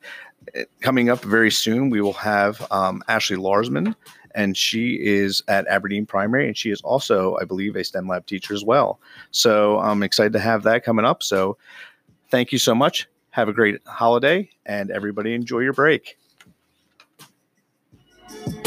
uh, 0.54 0.64
coming 0.82 1.10
up 1.10 1.24
very 1.24 1.50
soon, 1.50 1.90
we 1.90 2.02
will 2.02 2.12
have 2.12 2.70
um, 2.72 3.02
Ashley 3.08 3.38
Larsman, 3.38 3.96
and 4.36 4.58
she 4.58 4.96
is 5.02 5.42
at 5.48 5.66
Aberdeen 5.68 6.06
Primary, 6.06 6.46
and 6.48 6.58
she 6.58 6.72
is 6.72 6.82
also, 6.82 7.38
I 7.42 7.46
believe, 7.46 7.78
a 7.78 7.86
STEM 7.86 8.10
lab 8.10 8.26
teacher 8.26 8.54
as 8.54 8.66
well. 8.66 9.00
So 9.32 9.80
I'm 9.80 10.04
excited 10.04 10.34
to 10.34 10.40
have 10.40 10.64
that 10.64 10.84
coming 10.84 11.06
up. 11.06 11.24
So 11.24 11.58
thank 12.32 12.52
you 12.52 12.60
so 12.60 12.76
much. 12.76 13.08
Have 13.30 13.48
a 13.48 13.54
great 13.54 13.80
holiday, 13.86 14.50
and 14.66 14.92
everybody 14.92 15.34
enjoy 15.34 15.60
your 15.60 15.72
break. 15.72 16.18
Thank 18.30 18.56
you. 18.56 18.67